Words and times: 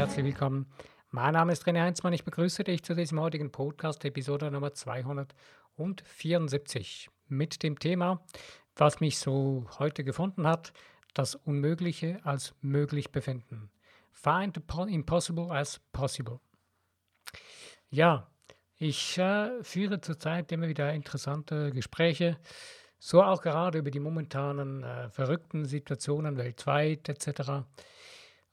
herzlich 0.00 0.24
willkommen. 0.24 0.66
Mein 1.10 1.34
Name 1.34 1.52
ist 1.52 1.66
René 1.66 1.82
Heinzmann. 1.82 2.14
Ich 2.14 2.24
begrüße 2.24 2.64
dich 2.64 2.82
zu 2.82 2.94
diesem 2.94 3.20
heutigen 3.20 3.52
Podcast, 3.52 4.02
Episode 4.06 4.50
Nummer 4.50 4.72
274, 4.72 7.10
mit 7.28 7.62
dem 7.62 7.78
Thema, 7.78 8.24
was 8.76 9.00
mich 9.00 9.18
so 9.18 9.66
heute 9.78 10.02
gefunden 10.02 10.46
hat, 10.46 10.72
das 11.12 11.34
Unmögliche 11.34 12.18
als 12.24 12.54
möglich 12.62 13.12
befinden. 13.12 13.70
Find 14.10 14.56
the 14.56 14.62
impossible 14.90 15.52
as 15.52 15.82
possible. 15.92 16.40
Ja, 17.90 18.26
ich 18.76 19.18
äh, 19.18 19.62
führe 19.62 20.00
zurzeit 20.00 20.50
immer 20.50 20.68
wieder 20.68 20.94
interessante 20.94 21.72
Gespräche, 21.72 22.38
so 22.98 23.22
auch 23.22 23.42
gerade 23.42 23.76
über 23.76 23.90
die 23.90 24.00
momentanen 24.00 24.82
äh, 24.82 25.10
verrückten 25.10 25.66
Situationen 25.66 26.38
weltweit 26.38 27.10
etc. 27.10 27.66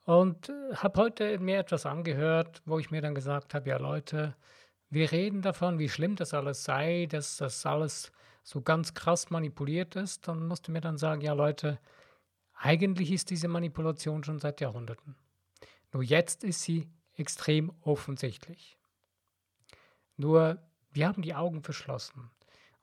Und 0.08 0.48
äh, 0.48 0.76
habe 0.76 1.02
heute 1.02 1.38
mir 1.38 1.60
etwas 1.60 1.86
angehört, 1.86 2.62
wo 2.64 2.80
ich 2.80 2.92
mir 2.92 3.02
dann 3.02 3.14
gesagt 3.14 3.54
habe, 3.54 3.70
ja 3.70 3.78
Leute, 3.78 4.38
wir 4.90 5.12
reden 5.12 5.42
davon, 5.42 5.80
wie 5.80 5.90
schlimm 5.90 6.16
das 6.16 6.34
alles 6.34 6.64
sei, 6.64 7.08
dass 7.10 7.36
das 7.36 7.66
alles 7.66 8.14
so 8.42 8.62
ganz 8.62 8.94
krass 8.94 9.30
manipuliert 9.32 9.98
ist. 9.98 10.30
Dann 10.30 10.48
musste 10.48 10.72
mir 10.72 10.80
dann 10.80 10.98
sagen, 10.98 11.20
ja 11.20 11.34
Leute, 11.34 11.78
eigentlich 12.54 13.12
ist 13.12 13.32
diese 13.32 13.50
Manipulation 13.50 14.24
schon 14.24 14.40
seit 14.40 14.62
Jahrhunderten. 14.62 15.18
Nur 15.92 16.04
jetzt 16.04 16.46
ist 16.46 16.62
sie 16.62 16.88
extrem 17.16 17.74
offensichtlich. 17.82 18.78
Nur 20.16 20.58
wir 20.92 21.10
haben 21.10 21.22
die 21.22 21.36
Augen 21.36 21.64
verschlossen 21.64 22.32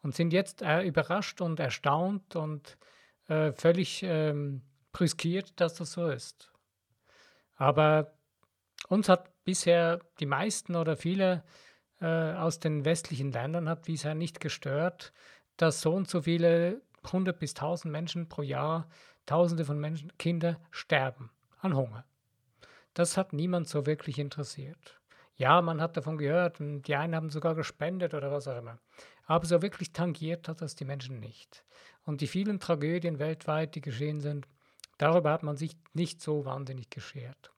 und 0.03 0.15
sind 0.15 0.35
jetzt 0.35 0.61
äh, 0.61 0.83
überrascht 0.83 1.41
und 1.41 1.59
erstaunt 1.59 2.37
und 2.37 2.77
äh, 3.29 3.51
völlig 3.53 4.03
ähm, 4.03 4.61
brüskiert, 4.93 5.59
dass 5.59 5.77
das 5.77 5.93
so 5.93 6.09
ist. 6.09 6.51
Aber 7.57 8.13
uns 8.89 9.09
hat 9.09 9.31
bisher 9.45 10.01
die 10.21 10.27
meisten 10.27 10.77
oder 10.77 10.97
viele 10.97 11.45
äh, 12.01 12.33
aus 12.35 12.59
den 12.59 12.85
westlichen 12.85 13.33
Ländern 13.33 13.69
hat 13.69 13.83
bisher 13.83 14.15
nicht 14.15 14.41
gestört, 14.41 15.13
dass 15.57 15.81
so 15.81 15.95
und 15.95 16.09
so 16.09 16.23
viele 16.23 16.83
100 17.05 17.39
bis 17.39 17.55
1000 17.55 17.93
Menschen 17.93 18.29
pro 18.29 18.43
Jahr, 18.43 18.89
Tausende 19.27 19.65
von 19.65 19.79
Menschen, 19.79 20.13
Kinder 20.19 20.61
sterben 20.71 21.31
an 21.61 21.75
Hunger. 21.75 22.05
Das 22.93 23.17
hat 23.17 23.33
niemand 23.33 23.69
so 23.69 23.87
wirklich 23.87 24.19
interessiert. 24.19 25.01
Ja, 25.37 25.63
man 25.63 25.81
hat 25.81 25.97
davon 25.97 26.19
gehört 26.19 26.61
und 26.61 26.83
die 26.83 26.95
einen 26.95 27.17
haben 27.17 27.31
sogar 27.31 27.55
gespendet 27.55 28.13
oder 28.15 28.31
was 28.31 28.47
auch 28.47 28.59
immer. 28.59 28.79
Aber 29.27 29.47
so 29.47 29.63
wirklich 29.63 29.93
tangiert 29.93 30.49
hat 30.49 30.61
das 30.61 30.75
die 30.77 30.85
Menschen 30.85 31.19
nicht. 31.21 31.65
Und 32.05 32.21
die 32.21 32.27
vielen 32.27 32.61
Tragödien 32.61 33.19
weltweit, 33.19 33.75
die 33.75 33.81
geschehen 33.81 34.21
sind, 34.21 34.47
Darüber 34.99 35.33
hat 35.33 35.43
man 35.43 35.57
sich 35.57 35.77
nicht 35.93 36.21
so 36.21 36.45
wahnsinnig 36.45 36.91
geschert. 36.91 37.53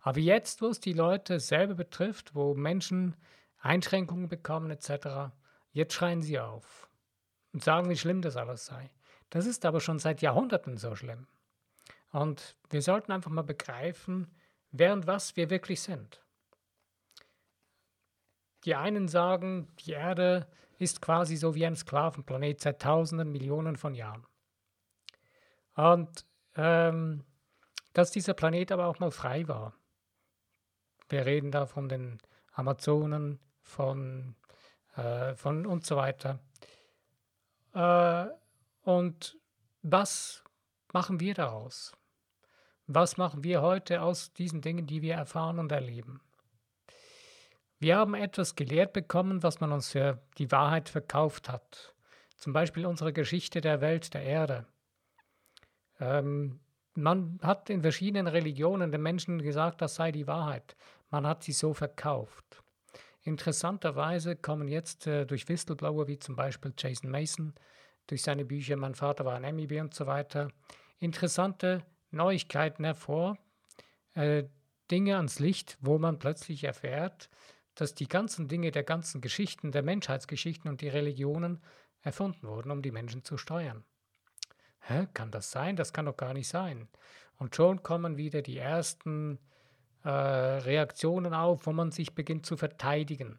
Aber 0.00 0.18
jetzt, 0.18 0.62
wo 0.62 0.68
es 0.68 0.80
die 0.80 0.92
Leute 0.92 1.40
selber 1.40 1.74
betrifft, 1.74 2.34
wo 2.34 2.54
Menschen 2.54 3.16
Einschränkungen 3.58 4.28
bekommen 4.28 4.70
etc., 4.70 5.32
jetzt 5.72 5.94
schreien 5.94 6.22
sie 6.22 6.40
auf 6.40 6.88
und 7.52 7.62
sagen, 7.62 7.90
wie 7.90 7.96
schlimm 7.96 8.22
das 8.22 8.36
alles 8.36 8.66
sei. 8.66 8.90
Das 9.28 9.46
ist 9.46 9.64
aber 9.64 9.80
schon 9.80 9.98
seit 9.98 10.22
Jahrhunderten 10.22 10.76
so 10.78 10.94
schlimm. 10.96 11.26
Und 12.12 12.56
wir 12.70 12.82
sollten 12.82 13.12
einfach 13.12 13.30
mal 13.30 13.42
begreifen, 13.42 14.34
wer 14.72 14.92
und 14.92 15.06
was 15.06 15.36
wir 15.36 15.50
wirklich 15.50 15.80
sind. 15.80 16.22
Die 18.64 18.74
einen 18.74 19.08
sagen, 19.08 19.68
die 19.80 19.92
Erde 19.92 20.48
ist 20.78 21.00
quasi 21.00 21.36
so 21.36 21.54
wie 21.54 21.66
ein 21.66 21.76
Sklavenplanet 21.76 22.60
seit 22.60 22.82
Tausenden, 22.82 23.30
Millionen 23.30 23.76
von 23.76 23.94
Jahren. 23.94 24.26
Und 25.74 26.26
ähm, 26.60 27.24
dass 27.94 28.10
dieser 28.10 28.34
Planet 28.34 28.70
aber 28.70 28.86
auch 28.86 28.98
mal 28.98 29.10
frei 29.10 29.48
war. 29.48 29.74
Wir 31.08 31.24
reden 31.24 31.50
da 31.50 31.66
von 31.66 31.88
den 31.88 32.20
Amazonen, 32.52 33.40
von, 33.62 34.36
äh, 34.94 35.34
von 35.34 35.66
und 35.66 35.86
so 35.86 35.96
weiter. 35.96 36.38
Äh, 37.72 38.26
und 38.82 39.38
was 39.82 40.44
machen 40.92 41.18
wir 41.18 41.34
daraus? 41.34 41.92
Was 42.86 43.16
machen 43.16 43.42
wir 43.42 43.62
heute 43.62 44.02
aus 44.02 44.32
diesen 44.32 44.60
Dingen, 44.60 44.86
die 44.86 45.00
wir 45.00 45.14
erfahren 45.14 45.58
und 45.58 45.72
erleben? 45.72 46.20
Wir 47.78 47.96
haben 47.96 48.14
etwas 48.14 48.56
gelehrt 48.56 48.92
bekommen, 48.92 49.42
was 49.42 49.60
man 49.60 49.72
uns 49.72 49.88
für 49.88 50.20
die 50.36 50.52
Wahrheit 50.52 50.90
verkauft 50.90 51.48
hat. 51.48 51.94
Zum 52.36 52.52
Beispiel 52.52 52.84
unsere 52.84 53.12
Geschichte 53.12 53.62
der 53.62 53.80
Welt, 53.80 54.12
der 54.12 54.22
Erde. 54.22 54.66
Ähm, 56.00 56.60
man 56.94 57.38
hat 57.42 57.70
in 57.70 57.82
verschiedenen 57.82 58.26
Religionen 58.26 58.90
den 58.90 59.02
Menschen 59.02 59.40
gesagt, 59.40 59.80
das 59.80 59.94
sei 59.94 60.10
die 60.10 60.26
Wahrheit. 60.26 60.76
Man 61.10 61.26
hat 61.26 61.44
sie 61.44 61.52
so 61.52 61.72
verkauft. 61.72 62.62
Interessanterweise 63.22 64.34
kommen 64.34 64.66
jetzt 64.66 65.06
äh, 65.06 65.26
durch 65.26 65.48
Whistleblower 65.48 66.08
wie 66.08 66.18
zum 66.18 66.36
Beispiel 66.36 66.72
Jason 66.76 67.10
Mason, 67.10 67.54
durch 68.06 68.22
seine 68.22 68.44
Bücher 68.44 68.76
Mein 68.76 68.94
Vater 68.94 69.24
war 69.24 69.34
ein 69.34 69.44
Amiby 69.44 69.80
und 69.80 69.94
so 69.94 70.06
weiter, 70.06 70.48
interessante 70.98 71.84
Neuigkeiten 72.10 72.84
hervor, 72.84 73.38
äh, 74.14 74.44
Dinge 74.90 75.16
ans 75.16 75.38
Licht, 75.38 75.78
wo 75.80 75.98
man 75.98 76.18
plötzlich 76.18 76.64
erfährt, 76.64 77.28
dass 77.74 77.94
die 77.94 78.08
ganzen 78.08 78.48
Dinge 78.48 78.72
der 78.72 78.82
ganzen 78.82 79.20
Geschichten, 79.20 79.70
der 79.70 79.82
Menschheitsgeschichten 79.82 80.68
und 80.68 80.80
die 80.80 80.88
Religionen 80.88 81.62
erfunden 82.02 82.48
wurden, 82.48 82.70
um 82.70 82.82
die 82.82 82.90
Menschen 82.90 83.22
zu 83.22 83.36
steuern. 83.36 83.84
Hä, 84.80 85.06
kann 85.14 85.30
das 85.30 85.50
sein? 85.50 85.76
Das 85.76 85.92
kann 85.92 86.06
doch 86.06 86.16
gar 86.16 86.34
nicht 86.34 86.48
sein. 86.48 86.88
Und 87.38 87.54
schon 87.56 87.82
kommen 87.82 88.16
wieder 88.16 88.42
die 88.42 88.58
ersten 88.58 89.38
äh, 90.04 90.08
Reaktionen 90.08 91.34
auf, 91.34 91.66
wo 91.66 91.72
man 91.72 91.90
sich 91.90 92.14
beginnt 92.14 92.46
zu 92.46 92.56
verteidigen. 92.56 93.38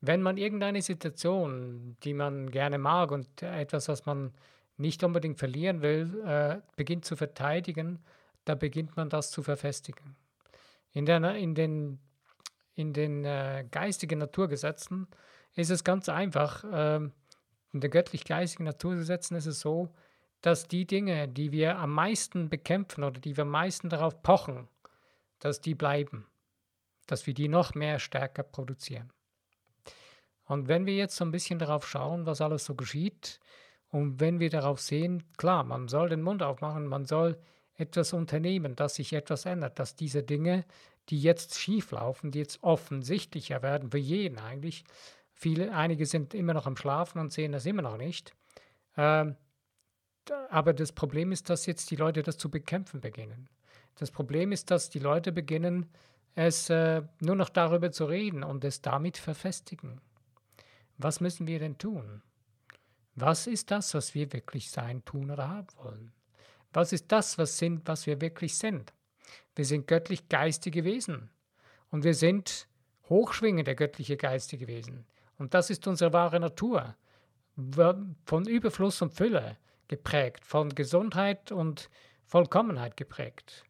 Wenn 0.00 0.22
man 0.22 0.36
irgendeine 0.36 0.82
Situation, 0.82 1.96
die 2.04 2.14
man 2.14 2.50
gerne 2.50 2.78
mag 2.78 3.10
und 3.10 3.42
etwas, 3.42 3.88
was 3.88 4.06
man 4.06 4.32
nicht 4.76 5.02
unbedingt 5.02 5.38
verlieren 5.38 5.82
will, 5.82 6.22
äh, 6.24 6.60
beginnt 6.76 7.04
zu 7.04 7.16
verteidigen, 7.16 7.98
da 8.44 8.54
beginnt 8.54 8.96
man 8.96 9.10
das 9.10 9.30
zu 9.30 9.42
verfestigen. 9.42 10.16
In, 10.92 11.04
der, 11.04 11.34
in 11.34 11.54
den, 11.54 11.98
in 12.74 12.92
den 12.92 13.24
äh, 13.24 13.66
geistigen 13.70 14.20
Naturgesetzen 14.20 15.08
ist 15.54 15.70
es 15.70 15.82
ganz 15.82 16.08
einfach. 16.08 16.64
Äh, 16.64 17.10
in 17.72 17.80
der 17.80 17.90
göttlich-geistigen 17.90 18.64
Naturgesetzen 18.64 19.36
ist 19.36 19.46
es 19.46 19.60
so, 19.60 19.92
dass 20.40 20.68
die 20.68 20.86
Dinge, 20.86 21.28
die 21.28 21.52
wir 21.52 21.78
am 21.78 21.92
meisten 21.92 22.48
bekämpfen 22.48 23.04
oder 23.04 23.20
die 23.20 23.36
wir 23.36 23.42
am 23.42 23.50
meisten 23.50 23.88
darauf 23.88 24.22
pochen, 24.22 24.68
dass 25.40 25.60
die 25.60 25.74
bleiben, 25.74 26.26
dass 27.06 27.26
wir 27.26 27.34
die 27.34 27.48
noch 27.48 27.74
mehr 27.74 27.98
stärker 27.98 28.42
produzieren. 28.42 29.12
Und 30.44 30.68
wenn 30.68 30.86
wir 30.86 30.96
jetzt 30.96 31.16
so 31.16 31.24
ein 31.24 31.30
bisschen 31.30 31.58
darauf 31.58 31.86
schauen, 31.86 32.24
was 32.24 32.40
alles 32.40 32.64
so 32.64 32.74
geschieht, 32.74 33.40
und 33.90 34.20
wenn 34.20 34.38
wir 34.38 34.50
darauf 34.50 34.80
sehen, 34.80 35.24
klar, 35.36 35.64
man 35.64 35.88
soll 35.88 36.10
den 36.10 36.22
Mund 36.22 36.42
aufmachen, 36.42 36.86
man 36.86 37.06
soll 37.06 37.38
etwas 37.74 38.12
unternehmen, 38.12 38.76
dass 38.76 38.96
sich 38.96 39.12
etwas 39.12 39.46
ändert, 39.46 39.78
dass 39.78 39.96
diese 39.96 40.22
Dinge, 40.22 40.64
die 41.08 41.20
jetzt 41.20 41.58
schief 41.58 41.92
laufen, 41.92 42.30
die 42.30 42.40
jetzt 42.40 42.62
offensichtlicher 42.62 43.62
werden, 43.62 43.90
für 43.90 43.98
jeden 43.98 44.38
eigentlich, 44.38 44.84
Viele, 45.40 45.72
einige 45.72 46.04
sind 46.04 46.34
immer 46.34 46.52
noch 46.52 46.66
am 46.66 46.76
Schlafen 46.76 47.20
und 47.20 47.32
sehen 47.32 47.52
das 47.52 47.64
immer 47.64 47.82
noch 47.82 47.96
nicht. 47.96 48.34
Ähm, 48.96 49.36
aber 50.50 50.72
das 50.72 50.90
Problem 50.90 51.30
ist, 51.30 51.48
dass 51.48 51.64
jetzt 51.66 51.92
die 51.92 51.96
Leute 51.96 52.24
das 52.24 52.38
zu 52.38 52.50
bekämpfen 52.50 53.00
beginnen. 53.00 53.48
Das 53.94 54.10
Problem 54.10 54.50
ist, 54.50 54.72
dass 54.72 54.90
die 54.90 54.98
Leute 54.98 55.30
beginnen, 55.30 55.92
es 56.34 56.68
äh, 56.70 57.02
nur 57.20 57.36
noch 57.36 57.50
darüber 57.50 57.92
zu 57.92 58.06
reden 58.06 58.42
und 58.42 58.64
es 58.64 58.82
damit 58.82 59.16
verfestigen. 59.16 60.00
Was 60.96 61.20
müssen 61.20 61.46
wir 61.46 61.60
denn 61.60 61.78
tun? 61.78 62.20
Was 63.14 63.46
ist 63.46 63.70
das, 63.70 63.94
was 63.94 64.16
wir 64.16 64.32
wirklich 64.32 64.72
sein, 64.72 65.04
tun 65.04 65.30
oder 65.30 65.48
haben 65.48 65.68
wollen? 65.76 66.12
Was 66.72 66.92
ist 66.92 67.12
das, 67.12 67.38
was 67.38 67.58
sind, 67.58 67.86
was 67.86 68.08
wir 68.08 68.20
wirklich 68.20 68.56
sind? 68.56 68.92
Wir 69.54 69.64
sind 69.64 69.86
göttlich 69.86 70.28
geistige 70.28 70.82
Wesen 70.82 71.30
und 71.90 72.02
wir 72.02 72.14
sind 72.14 72.66
hochschwingende 73.08 73.76
göttliche 73.76 74.16
geistige 74.16 74.66
Wesen. 74.66 75.06
Und 75.38 75.54
das 75.54 75.70
ist 75.70 75.86
unsere 75.86 76.12
wahre 76.12 76.40
Natur, 76.40 76.96
von 78.24 78.46
Überfluss 78.46 79.02
und 79.02 79.14
Fülle 79.14 79.56
geprägt, 79.88 80.44
von 80.44 80.74
Gesundheit 80.74 81.50
und 81.50 81.88
Vollkommenheit 82.24 82.96
geprägt. 82.96 83.64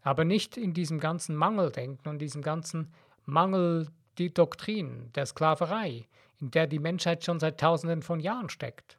Aber 0.00 0.24
nicht 0.24 0.56
in 0.56 0.74
diesem 0.74 0.98
ganzen 0.98 1.36
Mangeldenken 1.36 2.08
und 2.08 2.18
diesem 2.18 2.42
ganzen 2.42 2.92
Mangel 3.24 3.88
die 4.18 4.32
Doktrin 4.32 5.12
der 5.14 5.26
Sklaverei, 5.26 6.08
in 6.40 6.50
der 6.50 6.66
die 6.66 6.80
Menschheit 6.80 7.24
schon 7.24 7.38
seit 7.38 7.60
Tausenden 7.60 8.02
von 8.02 8.18
Jahren 8.18 8.48
steckt. 8.48 8.96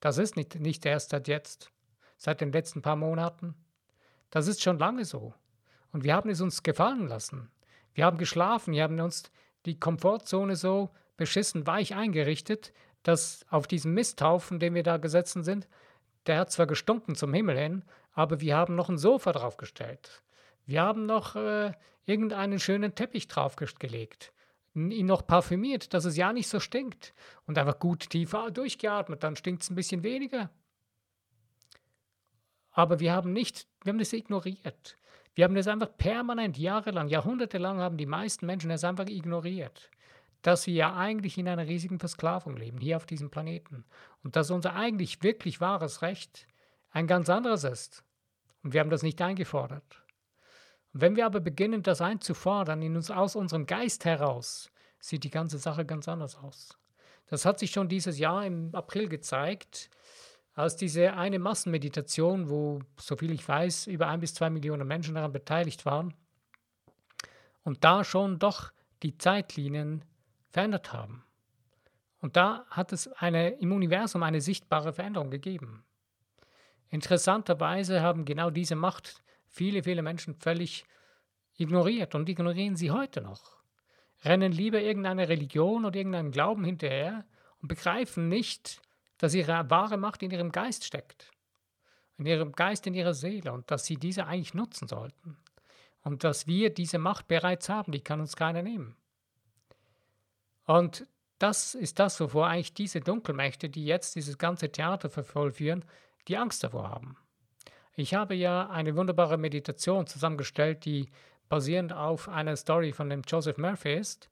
Das 0.00 0.18
ist 0.18 0.36
nicht, 0.36 0.60
nicht 0.60 0.84
erst 0.84 1.10
seit 1.10 1.28
jetzt, 1.28 1.70
seit 2.18 2.40
den 2.40 2.52
letzten 2.52 2.82
paar 2.82 2.96
Monaten. 2.96 3.54
Das 4.30 4.46
ist 4.46 4.62
schon 4.62 4.78
lange 4.78 5.04
so. 5.04 5.32
Und 5.92 6.04
wir 6.04 6.14
haben 6.14 6.28
es 6.28 6.40
uns 6.40 6.62
gefallen 6.62 7.08
lassen. 7.08 7.50
Wir 7.94 8.04
haben 8.04 8.18
geschlafen, 8.18 8.74
wir 8.74 8.82
haben 8.82 9.00
uns 9.00 9.30
die 9.66 9.78
Komfortzone 9.78 10.56
so 10.56 10.90
beschissen 11.16 11.66
weich 11.66 11.94
eingerichtet, 11.94 12.72
dass 13.02 13.44
auf 13.50 13.66
diesem 13.66 13.94
Misthaufen, 13.94 14.58
den 14.58 14.74
wir 14.74 14.82
da 14.82 14.96
gesessen 14.96 15.44
sind, 15.44 15.68
der 16.26 16.38
hat 16.38 16.52
zwar 16.52 16.66
gestunken 16.66 17.14
zum 17.14 17.34
Himmel 17.34 17.58
hin, 17.58 17.84
aber 18.12 18.40
wir 18.40 18.56
haben 18.56 18.74
noch 18.74 18.88
ein 18.88 18.98
Sofa 18.98 19.32
draufgestellt. 19.32 20.22
Wir 20.64 20.82
haben 20.82 21.06
noch 21.06 21.36
äh, 21.36 21.72
irgendeinen 22.04 22.58
schönen 22.58 22.94
Teppich 22.94 23.28
draufgelegt, 23.28 24.32
ihn 24.74 25.06
noch 25.06 25.26
parfümiert, 25.26 25.92
dass 25.92 26.04
es 26.04 26.16
ja 26.16 26.32
nicht 26.32 26.48
so 26.48 26.60
stinkt 26.60 27.14
und 27.46 27.58
einfach 27.58 27.78
gut 27.78 28.10
tief 28.10 28.34
durchgeatmet, 28.52 29.22
dann 29.22 29.36
stinkt 29.36 29.62
es 29.62 29.70
ein 29.70 29.76
bisschen 29.76 30.02
weniger. 30.02 30.50
Aber 32.70 32.98
wir 32.98 33.12
haben 33.12 33.32
nicht, 33.32 33.68
wir 33.82 33.92
haben 33.92 33.98
das 33.98 34.12
ignoriert. 34.12 34.96
Wir 35.34 35.44
haben 35.44 35.54
das 35.54 35.66
einfach 35.66 35.96
permanent, 35.96 36.56
jahrelang, 36.58 37.08
jahrhundertelang 37.08 37.78
haben 37.78 37.96
die 37.96 38.06
meisten 38.06 38.46
Menschen 38.46 38.70
das 38.70 38.84
einfach 38.84 39.06
ignoriert. 39.06 39.90
Dass 40.42 40.66
wir 40.66 40.74
ja 40.74 40.94
eigentlich 40.94 41.38
in 41.38 41.48
einer 41.48 41.66
riesigen 41.66 41.98
Versklavung 41.98 42.56
leben, 42.56 42.78
hier 42.78 42.96
auf 42.96 43.06
diesem 43.06 43.30
Planeten. 43.30 43.84
Und 44.22 44.36
dass 44.36 44.50
unser 44.50 44.74
eigentlich 44.74 45.22
wirklich 45.22 45.60
wahres 45.60 46.02
Recht 46.02 46.46
ein 46.90 47.06
ganz 47.06 47.28
anderes 47.28 47.64
ist. 47.64 48.04
Und 48.62 48.72
wir 48.72 48.80
haben 48.80 48.90
das 48.90 49.02
nicht 49.02 49.20
eingefordert. 49.20 50.02
Und 50.92 51.00
wenn 51.00 51.16
wir 51.16 51.26
aber 51.26 51.40
beginnen, 51.40 51.82
das 51.82 52.00
einzufordern, 52.00 52.82
in 52.82 52.94
uns, 52.94 53.10
aus 53.10 53.34
unserem 53.34 53.66
Geist 53.66 54.04
heraus, 54.04 54.70
sieht 55.00 55.24
die 55.24 55.30
ganze 55.30 55.58
Sache 55.58 55.84
ganz 55.84 56.08
anders 56.08 56.36
aus. 56.36 56.78
Das 57.26 57.44
hat 57.44 57.58
sich 57.58 57.72
schon 57.72 57.88
dieses 57.88 58.18
Jahr 58.18 58.46
im 58.46 58.74
April 58.74 59.08
gezeigt, 59.08 59.90
als 60.54 60.76
diese 60.76 61.14
eine 61.14 61.38
Massenmeditation, 61.38 62.48
wo, 62.48 62.80
soviel 62.96 63.32
ich 63.32 63.46
weiß, 63.46 63.88
über 63.88 64.08
ein 64.08 64.20
bis 64.20 64.34
zwei 64.34 64.50
Millionen 64.50 64.86
Menschen 64.86 65.16
daran 65.16 65.32
beteiligt 65.32 65.84
waren 65.84 66.14
und 67.64 67.82
da 67.82 68.04
schon 68.04 68.38
doch 68.38 68.72
die 69.02 69.18
Zeitlinien 69.18 70.04
verändert 70.50 70.92
haben. 70.92 71.24
Und 72.20 72.36
da 72.36 72.64
hat 72.70 72.92
es 72.92 73.08
eine, 73.08 73.50
im 73.50 73.72
Universum 73.72 74.22
eine 74.22 74.40
sichtbare 74.40 74.92
Veränderung 74.92 75.30
gegeben. 75.30 75.84
Interessanterweise 76.88 78.00
haben 78.00 78.24
genau 78.24 78.50
diese 78.50 78.76
Macht 78.76 79.22
viele, 79.48 79.82
viele 79.82 80.02
Menschen 80.02 80.34
völlig 80.34 80.84
ignoriert 81.56 82.14
und 82.14 82.28
ignorieren 82.28 82.76
sie 82.76 82.90
heute 82.90 83.20
noch. 83.20 83.58
Rennen 84.24 84.52
lieber 84.52 84.80
irgendeine 84.80 85.28
Religion 85.28 85.84
oder 85.84 85.96
irgendeinen 85.96 86.30
Glauben 86.30 86.64
hinterher 86.64 87.24
und 87.60 87.68
begreifen 87.68 88.28
nicht, 88.28 88.80
dass 89.18 89.34
ihre 89.34 89.70
wahre 89.70 89.96
Macht 89.96 90.22
in 90.22 90.30
ihrem 90.30 90.52
Geist 90.52 90.84
steckt. 90.84 91.30
In 92.16 92.26
ihrem 92.26 92.52
Geist, 92.52 92.86
in 92.86 92.94
ihrer 92.94 93.14
Seele 93.14 93.52
und 93.52 93.70
dass 93.70 93.86
sie 93.86 93.96
diese 93.96 94.26
eigentlich 94.26 94.54
nutzen 94.54 94.88
sollten. 94.88 95.36
Und 96.02 96.22
dass 96.22 96.46
wir 96.46 96.72
diese 96.72 96.98
Macht 96.98 97.28
bereits 97.28 97.68
haben, 97.68 97.92
die 97.92 98.00
kann 98.00 98.20
uns 98.20 98.36
keiner 98.36 98.62
nehmen. 98.62 98.96
Und 100.66 101.06
das 101.38 101.74
ist 101.74 101.98
das, 101.98 102.20
wovor 102.20 102.46
eigentlich 102.46 102.74
diese 102.74 103.00
Dunkelmächte, 103.00 103.68
die 103.68 103.84
jetzt 103.84 104.14
dieses 104.14 104.38
ganze 104.38 104.70
Theater 104.70 105.10
vervollführen, 105.10 105.84
die 106.28 106.36
Angst 106.36 106.62
davor 106.62 106.90
haben. 106.90 107.16
Ich 107.96 108.14
habe 108.14 108.34
ja 108.34 108.68
eine 108.70 108.96
wunderbare 108.96 109.38
Meditation 109.38 110.06
zusammengestellt, 110.06 110.84
die 110.84 111.10
basierend 111.48 111.92
auf 111.92 112.28
einer 112.28 112.56
Story 112.56 112.92
von 112.92 113.08
dem 113.08 113.22
Joseph 113.26 113.58
Murphy 113.58 113.94
ist. 113.94 114.30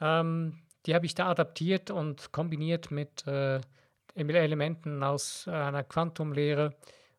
Ähm, 0.00 0.62
die 0.84 0.94
habe 0.94 1.06
ich 1.06 1.14
da 1.14 1.28
adaptiert 1.30 1.90
und 1.90 2.32
kombiniert 2.32 2.90
mit 2.90 3.26
äh, 3.26 3.60
Elementen 4.16 5.02
aus 5.02 5.46
einer 5.46 5.84
Quantumlehre 5.84 6.74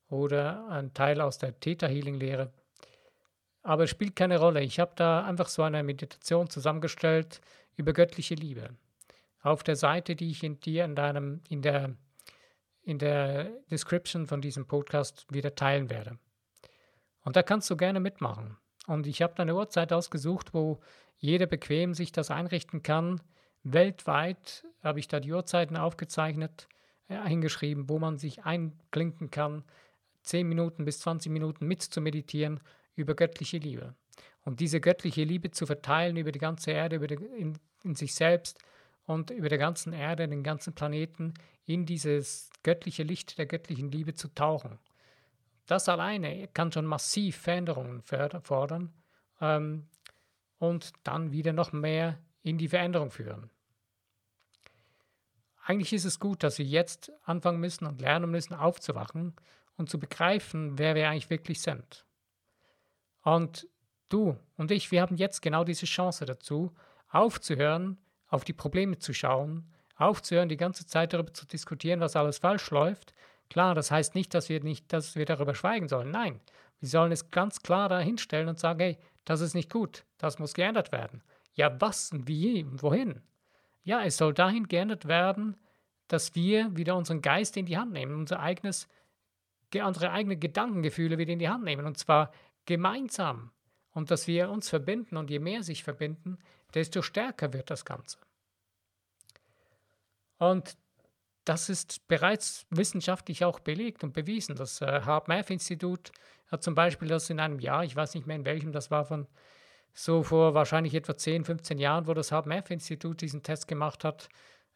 oder 0.09 0.67
ein 0.69 0.93
Teil 0.93 1.21
aus 1.21 1.37
der 1.37 1.59
Theta 1.59 1.87
Healing 1.87 2.15
Lehre. 2.15 2.51
Aber 3.63 3.83
es 3.83 3.89
spielt 3.89 4.15
keine 4.15 4.39
Rolle. 4.39 4.61
Ich 4.61 4.79
habe 4.79 4.93
da 4.95 5.23
einfach 5.25 5.49
so 5.49 5.63
eine 5.63 5.83
Meditation 5.83 6.49
zusammengestellt 6.49 7.41
über 7.75 7.93
göttliche 7.93 8.35
Liebe. 8.35 8.69
Auf 9.41 9.63
der 9.63 9.75
Seite, 9.75 10.15
die 10.15 10.31
ich 10.31 10.43
in 10.43 10.59
dir 10.59 10.85
in 10.85 10.95
deinem 10.95 11.41
in 11.49 11.61
der 11.61 11.95
in 12.81 12.99
der 12.99 13.51
Description 13.69 14.27
von 14.27 14.39
diesem 14.41 14.65
Podcast 14.65 15.25
wieder 15.29 15.53
teilen 15.55 15.89
werde. 15.89 16.17
Und 17.21 17.35
da 17.35 17.43
kannst 17.43 17.69
du 17.69 17.75
gerne 17.75 17.99
mitmachen. 17.99 18.57
Und 18.87 19.05
ich 19.05 19.21
habe 19.21 19.33
da 19.35 19.43
eine 19.43 19.55
Uhrzeit 19.55 19.91
ausgesucht, 19.91 20.53
wo 20.53 20.79
jeder 21.17 21.45
bequem 21.45 21.93
sich 21.93 22.13
das 22.13 22.31
einrichten 22.31 22.83
kann. 22.83 23.21
Weltweit 23.63 24.65
habe 24.81 24.99
ich 24.99 25.09
da 25.09 25.19
die 25.19 25.33
Uhrzeiten 25.33 25.75
aufgezeichnet, 25.75 26.69
äh, 27.07 27.21
hingeschrieben, 27.27 27.89
wo 27.89 27.99
man 27.99 28.17
sich 28.17 28.43
einklinken 28.43 29.31
kann, 29.31 29.63
10 30.23 30.47
Minuten 30.47 30.85
bis 30.85 30.99
20 30.99 31.31
Minuten 31.31 31.67
mit 31.67 31.81
zu 31.81 32.01
meditieren 32.01 32.59
über 32.95 33.15
göttliche 33.15 33.57
Liebe. 33.57 33.95
Und 34.43 34.59
diese 34.59 34.79
göttliche 34.79 35.23
Liebe 35.23 35.51
zu 35.51 35.65
verteilen 35.65 36.17
über 36.17 36.31
die 36.31 36.39
ganze 36.39 36.71
Erde, 36.71 36.97
über 36.97 37.07
die, 37.07 37.15
in, 37.15 37.57
in 37.83 37.95
sich 37.95 38.13
selbst 38.13 38.59
und 39.05 39.31
über 39.31 39.49
der 39.49 39.57
ganzen 39.57 39.93
Erde, 39.93 40.27
den 40.27 40.43
ganzen 40.43 40.73
Planeten, 40.73 41.33
in 41.65 41.85
dieses 41.85 42.49
göttliche 42.63 43.03
Licht 43.03 43.37
der 43.37 43.45
göttlichen 43.45 43.91
Liebe 43.91 44.13
zu 44.13 44.27
tauchen. 44.29 44.79
Das 45.65 45.89
alleine 45.89 46.47
kann 46.53 46.71
schon 46.71 46.85
massiv 46.85 47.37
Veränderungen 47.37 48.01
fordern 48.01 48.93
ähm, 49.41 49.87
und 50.59 50.93
dann 51.03 51.31
wieder 51.31 51.53
noch 51.53 51.73
mehr 51.73 52.17
in 52.41 52.57
die 52.57 52.69
Veränderung 52.69 53.11
führen. 53.11 53.49
Eigentlich 55.67 55.91
ist 55.91 56.05
es 56.05 56.21
gut, 56.21 56.43
dass 56.43 56.59
wir 56.59 56.65
jetzt 56.65 57.11
anfangen 57.25 57.59
müssen 57.59 57.87
und 57.87 57.99
lernen 57.99 58.31
müssen, 58.31 58.53
aufzuwachen 58.53 59.33
und 59.75 59.89
zu 59.89 59.99
begreifen, 59.99 60.77
wer 60.79 60.95
wir 60.95 61.09
eigentlich 61.09 61.29
wirklich 61.29 61.61
sind. 61.61 62.05
Und 63.21 63.67
du 64.07 64.37
und 64.55 64.71
ich, 64.71 64.91
wir 64.93 65.01
haben 65.01 65.17
jetzt 65.17 65.41
genau 65.41 65.65
diese 65.65 65.85
Chance 65.85 66.23
dazu, 66.23 66.73
aufzuhören, 67.09 67.97
auf 68.29 68.45
die 68.45 68.53
Probleme 68.53 68.97
zu 68.97 69.13
schauen, 69.13 69.69
aufzuhören, 69.97 70.47
die 70.47 70.55
ganze 70.55 70.87
Zeit 70.87 71.11
darüber 71.11 71.33
zu 71.33 71.45
diskutieren, 71.45 71.99
was 71.99 72.15
alles 72.15 72.37
falsch 72.37 72.71
läuft. 72.71 73.13
Klar, 73.49 73.75
das 73.75 73.91
heißt 73.91 74.15
nicht, 74.15 74.33
dass 74.33 74.47
wir 74.47 74.63
nicht, 74.63 74.93
dass 74.93 75.17
wir 75.17 75.25
darüber 75.25 75.53
schweigen 75.53 75.89
sollen. 75.89 76.11
Nein, 76.11 76.39
wir 76.79 76.87
sollen 76.87 77.11
es 77.11 77.29
ganz 77.29 77.61
klar 77.61 77.89
dahinstellen 77.89 78.47
und 78.47 78.57
sagen, 78.57 78.79
hey, 78.79 78.97
das 79.25 79.41
ist 79.41 79.53
nicht 79.53 79.69
gut, 79.69 80.05
das 80.17 80.39
muss 80.39 80.53
geändert 80.53 80.93
werden. 80.93 81.23
Ja, 81.55 81.75
was 81.81 82.13
und 82.13 82.25
wie 82.25 82.63
und 82.63 82.81
wohin? 82.81 83.21
Ja, 83.87 84.03
es 84.03 84.17
soll 84.17 84.33
dahin 84.33 84.67
geändert 84.67 85.07
werden, 85.07 85.55
dass 86.09 86.35
wir 86.35 86.75
wieder 86.75 86.97
unseren 86.97 87.21
Geist 87.21 87.55
in 87.55 87.65
die 87.65 87.77
Hand 87.77 87.93
nehmen, 87.93 88.15
unser 88.15 88.41
eigenes, 88.41 88.89
unsere 89.73 90.11
eigenen 90.11 90.41
Gedankengefühle 90.41 91.17
wieder 91.17 91.31
in 91.31 91.39
die 91.39 91.47
Hand 91.47 91.63
nehmen 91.63 91.85
und 91.85 91.97
zwar 91.97 92.33
gemeinsam 92.65 93.51
und 93.91 94.11
dass 94.11 94.27
wir 94.27 94.49
uns 94.49 94.67
verbinden 94.67 95.15
und 95.15 95.29
je 95.29 95.39
mehr 95.39 95.63
sich 95.63 95.85
verbinden, 95.85 96.37
desto 96.73 97.01
stärker 97.01 97.53
wird 97.53 97.69
das 97.69 97.85
Ganze. 97.85 98.17
Und 100.37 100.77
das 101.45 101.69
ist 101.69 102.05
bereits 102.09 102.67
wissenschaftlich 102.69 103.45
auch 103.45 103.61
belegt 103.61 104.03
und 104.03 104.11
bewiesen. 104.11 104.57
Das 104.57 104.81
äh, 104.81 104.99
Hart-Math-Institut 105.05 106.11
hat 106.47 106.61
zum 106.61 106.75
Beispiel 106.75 107.07
das 107.07 107.29
in 107.29 107.39
einem 107.39 107.59
Jahr, 107.59 107.85
ich 107.85 107.95
weiß 107.95 108.15
nicht 108.15 108.27
mehr 108.27 108.35
in 108.35 108.43
welchem, 108.43 108.73
das 108.73 108.91
war 108.91 109.05
von 109.05 109.27
so 109.97 110.21
vor 110.21 110.53
wahrscheinlich 110.53 110.93
etwa 110.93 111.17
10, 111.17 111.43
15 111.43 111.79
Jahren, 111.79 112.05
wo 112.05 112.13
das 112.13 112.31
Hart-Math-Institut 112.31 113.19
diesen 113.19 113.41
Test 113.41 113.67
gemacht 113.67 114.03
hat, 114.03 114.29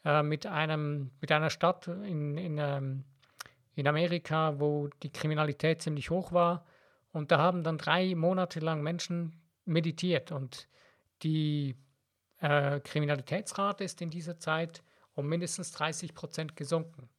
äh, 0.03 0.23
mit, 0.23 0.47
einem, 0.47 1.11
mit 1.21 1.31
einer 1.31 1.51
Stadt 1.51 1.87
in, 1.87 2.37
in, 2.37 2.57
ähm, 2.57 3.03
in 3.75 3.87
Amerika, 3.87 4.59
wo 4.59 4.89
die 5.03 5.11
Kriminalität 5.11 5.83
ziemlich 5.83 6.09
hoch 6.09 6.31
war. 6.31 6.65
Und 7.11 7.31
da 7.31 7.37
haben 7.37 7.63
dann 7.63 7.77
drei 7.77 8.15
Monate 8.15 8.59
lang 8.61 8.81
Menschen 8.81 9.39
meditiert 9.65 10.31
und 10.31 10.67
die 11.21 11.75
äh, 12.39 12.79
Kriminalitätsrate 12.79 13.83
ist 13.83 14.01
in 14.01 14.09
dieser 14.09 14.39
Zeit 14.39 14.81
um 15.13 15.27
mindestens 15.27 15.71
30 15.73 16.15
Prozent 16.15 16.55
gesunken. 16.55 17.09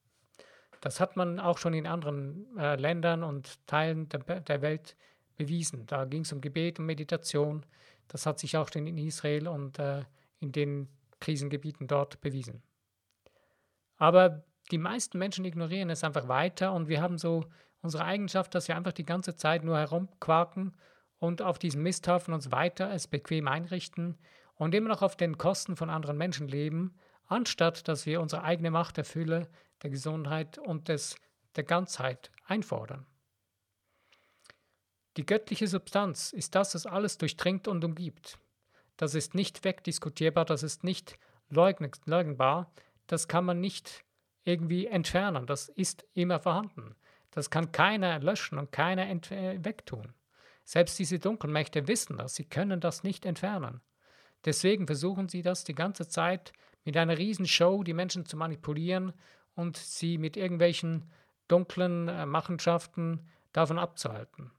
Das 0.81 0.99
hat 0.99 1.15
man 1.15 1.39
auch 1.39 1.59
schon 1.59 1.73
in 1.73 1.87
anderen 1.87 2.49
äh, 2.59 2.75
Ländern 2.75 3.23
und 3.23 3.65
Teilen 3.69 4.09
der, 4.09 4.41
der 4.41 4.61
Welt 4.61 4.97
bewiesen. 5.37 5.87
Da 5.87 6.05
ging 6.05 6.23
es 6.23 6.33
um 6.33 6.41
Gebet 6.41 6.81
und 6.81 6.87
Meditation. 6.87 7.65
Das 8.13 8.27
hat 8.27 8.39
sich 8.39 8.59
auch 8.59 8.69
schon 8.71 8.87
in 8.87 8.99
Israel 8.99 9.49
und 9.49 9.79
äh, 9.79 10.05
in 10.39 10.53
den 10.53 10.89
Krisengebieten 11.19 11.87
dort 11.87 12.21
bewiesen. 12.21 12.63
Aber 13.97 14.45
die 14.71 14.79
meisten 14.79 15.19
Menschen 15.19 15.47
ignorieren 15.47 15.89
es 15.89 16.05
einfach 16.05 16.29
weiter 16.29 16.75
und 16.75 16.89
wir 16.89 17.01
haben 17.01 17.17
so 17.17 17.47
unsere 17.81 18.05
Eigenschaft, 18.05 18.55
dass 18.55 18.69
wir 18.69 18.77
einfach 18.77 18.93
die 18.93 19.07
ganze 19.07 19.35
Zeit 19.35 19.65
nur 19.65 19.79
herumquaken 19.79 20.77
und 21.19 21.41
auf 21.41 21.59
diesem 21.59 21.83
Misthaufen 21.83 22.35
uns 22.35 22.53
weiter 22.53 22.93
es 22.93 23.09
bequem 23.09 23.49
einrichten 23.49 24.19
und 24.57 24.75
immer 24.75 24.91
noch 24.91 25.01
auf 25.01 25.17
den 25.17 25.39
Kosten 25.39 25.77
von 25.77 25.89
anderen 25.89 26.19
Menschen 26.19 26.49
leben, 26.49 26.95
anstatt 27.29 27.89
dass 27.89 28.05
wir 28.05 28.21
unsere 28.21 28.43
eigene 28.43 28.71
Macht 28.71 28.99
der 28.99 29.05
Fülle, 29.05 29.49
der 29.83 29.91
Gesundheit 29.91 30.59
und 30.59 30.89
des, 30.89 31.17
der 31.57 31.65
Ganzheit 31.65 32.31
einfordern. 32.45 33.07
Die 35.17 35.27
göttliche 35.27 35.67
Substanz 35.67 36.33
ist 36.33 36.55
das, 36.55 36.75
was 36.75 36.87
alles 36.87 37.19
durchdringt 37.19 37.69
und 37.69 37.85
umgibt. 37.85 38.39
Das 38.97 39.15
ist 39.15 39.35
nicht 39.35 39.65
wegdiskutierbar, 39.65 40.45
das 40.45 40.63
ist 40.63 40.85
nicht 40.85 41.19
leugnbar, 41.51 42.73
das 43.07 43.29
kann 43.29 43.45
man 43.45 43.61
nicht 43.61 44.05
irgendwie 44.45 44.87
entfernen, 44.87 45.47
das 45.47 45.69
ist 45.69 46.07
immer 46.15 46.41
vorhanden. 46.41 46.95
Das 47.31 47.51
kann 47.51 47.73
keiner 47.73 48.19
löschen 48.21 48.59
und 48.59 48.73
keiner 48.73 49.09
äh, 49.09 49.65
wegtun. 49.65 50.15
Selbst 50.65 50.99
diese 50.99 51.19
Dunkelmächte 51.19 51.89
wissen 51.89 52.19
das, 52.19 52.35
sie 52.35 52.45
können 52.45 52.81
das 52.81 53.03
nicht 53.03 53.25
entfernen. 53.27 53.81
Deswegen 54.45 54.87
versuchen 54.87 55.29
sie 55.29 55.43
das 55.43 55.65
die 55.65 55.75
ganze 55.75 56.09
Zeit 56.09 56.53
mit 56.85 56.97
einer 56.97 57.19
Riesenshow 57.19 57.83
die 57.83 57.95
Menschen 57.95 58.27
zu 58.27 58.37
manipulieren 58.37 59.13
und 59.55 59.77
sie 59.77 60.19
mit 60.19 60.37
irgendwelchen 60.37 61.11
dunklen 61.49 62.09
äh, 62.09 62.27
Machenschaften 62.27 63.29
davon 63.53 63.79
abzuhalten. 63.79 64.51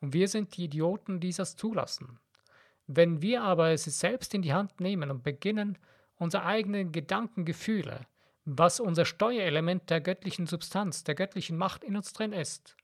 Und 0.00 0.12
wir 0.12 0.28
sind 0.28 0.56
die 0.56 0.64
Idioten, 0.64 1.20
die 1.20 1.32
das 1.32 1.56
zulassen. 1.56 2.20
Wenn 2.86 3.20
wir 3.20 3.42
aber 3.42 3.70
es 3.70 3.84
selbst 3.84 4.34
in 4.34 4.42
die 4.42 4.54
Hand 4.54 4.80
nehmen 4.80 5.10
und 5.10 5.22
beginnen, 5.22 5.78
unsere 6.16 6.44
eigenen 6.44 6.92
Gedanken, 6.92 7.44
Gefühle, 7.44 8.06
was 8.44 8.80
unser 8.80 9.04
Steuerelement 9.04 9.90
der 9.90 10.00
göttlichen 10.00 10.46
Substanz, 10.46 11.04
der 11.04 11.14
göttlichen 11.14 11.56
Macht 11.56 11.84
in 11.84 11.96
uns 11.96 12.12
drin 12.12 12.32
ist, 12.32 12.76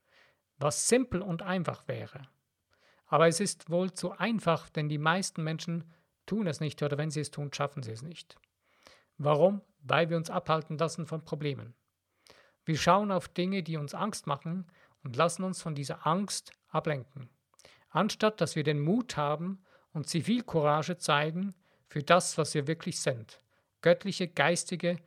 was 0.59 0.89
simpel 0.89 1.23
und 1.23 1.43
einfach 1.43 1.89
wäre. 1.89 2.29
Aber 3.07 3.29
es 3.29 3.41
ist 3.41 3.71
wohl 3.71 3.93
zu 3.93 4.13
einfach, 4.13 4.69
denn 4.69 4.89
die 4.89 4.99
meisten 4.99 5.43
Menschen 5.43 5.85
tun 6.27 6.47
es 6.47 6.61
nicht 6.61 6.83
oder 6.83 6.99
wenn 6.99 7.11
sie 7.11 7.21
es 7.21 7.31
tun, 7.31 7.53
schaffen 7.53 7.83
sie 7.83 7.93
es 7.93 8.03
nicht. 8.03 8.37
Warum? 9.17 9.63
Weil 9.81 10.11
wir 10.11 10.17
uns 10.17 10.31
abhalten 10.31 10.77
lassen 10.79 11.07
von 11.07 11.25
Problemen. 11.25 11.75
Wir 12.65 12.77
schauen 12.77 13.13
auf 13.13 13.29
Dinge, 13.29 13.63
die 13.63 13.77
uns 13.77 13.95
Angst 13.95 14.27
machen 14.27 14.67
und 15.03 15.17
lassen 15.17 15.45
uns 15.45 15.63
von 15.63 15.75
dieser 15.75 16.07
Angst 16.07 16.53
ablenken. 16.75 17.29
Anstatt 17.91 18.41
dass 18.41 18.57
wir 18.57 18.65
den 18.65 18.81
Mut 18.81 19.17
haben 19.17 19.63
und 19.93 20.09
Zivilcourage 20.09 20.99
zeigen 20.99 21.55
für 21.87 22.03
das, 22.03 22.37
was 22.37 22.55
wir 22.55 22.67
wirklich 22.67 22.99
sind. 23.01 23.41
Göttliche, 23.83 24.29
geistige 24.29 24.99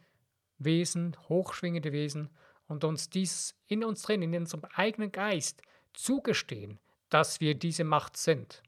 Wesen, 0.57 1.15
hochschwingende 1.27 1.91
Wesen 1.91 2.29
und 2.67 2.83
uns 2.83 3.09
dies 3.09 3.55
in 3.67 3.83
uns 3.83 4.01
drin, 4.03 4.21
in 4.21 4.35
unserem 4.35 4.65
eigenen 4.73 5.11
Geist 5.11 5.61
zugestehen, 5.93 6.79
dass 7.09 7.39
wir 7.41 7.55
diese 7.55 7.83
Macht 7.83 8.17
sind. 8.17 8.63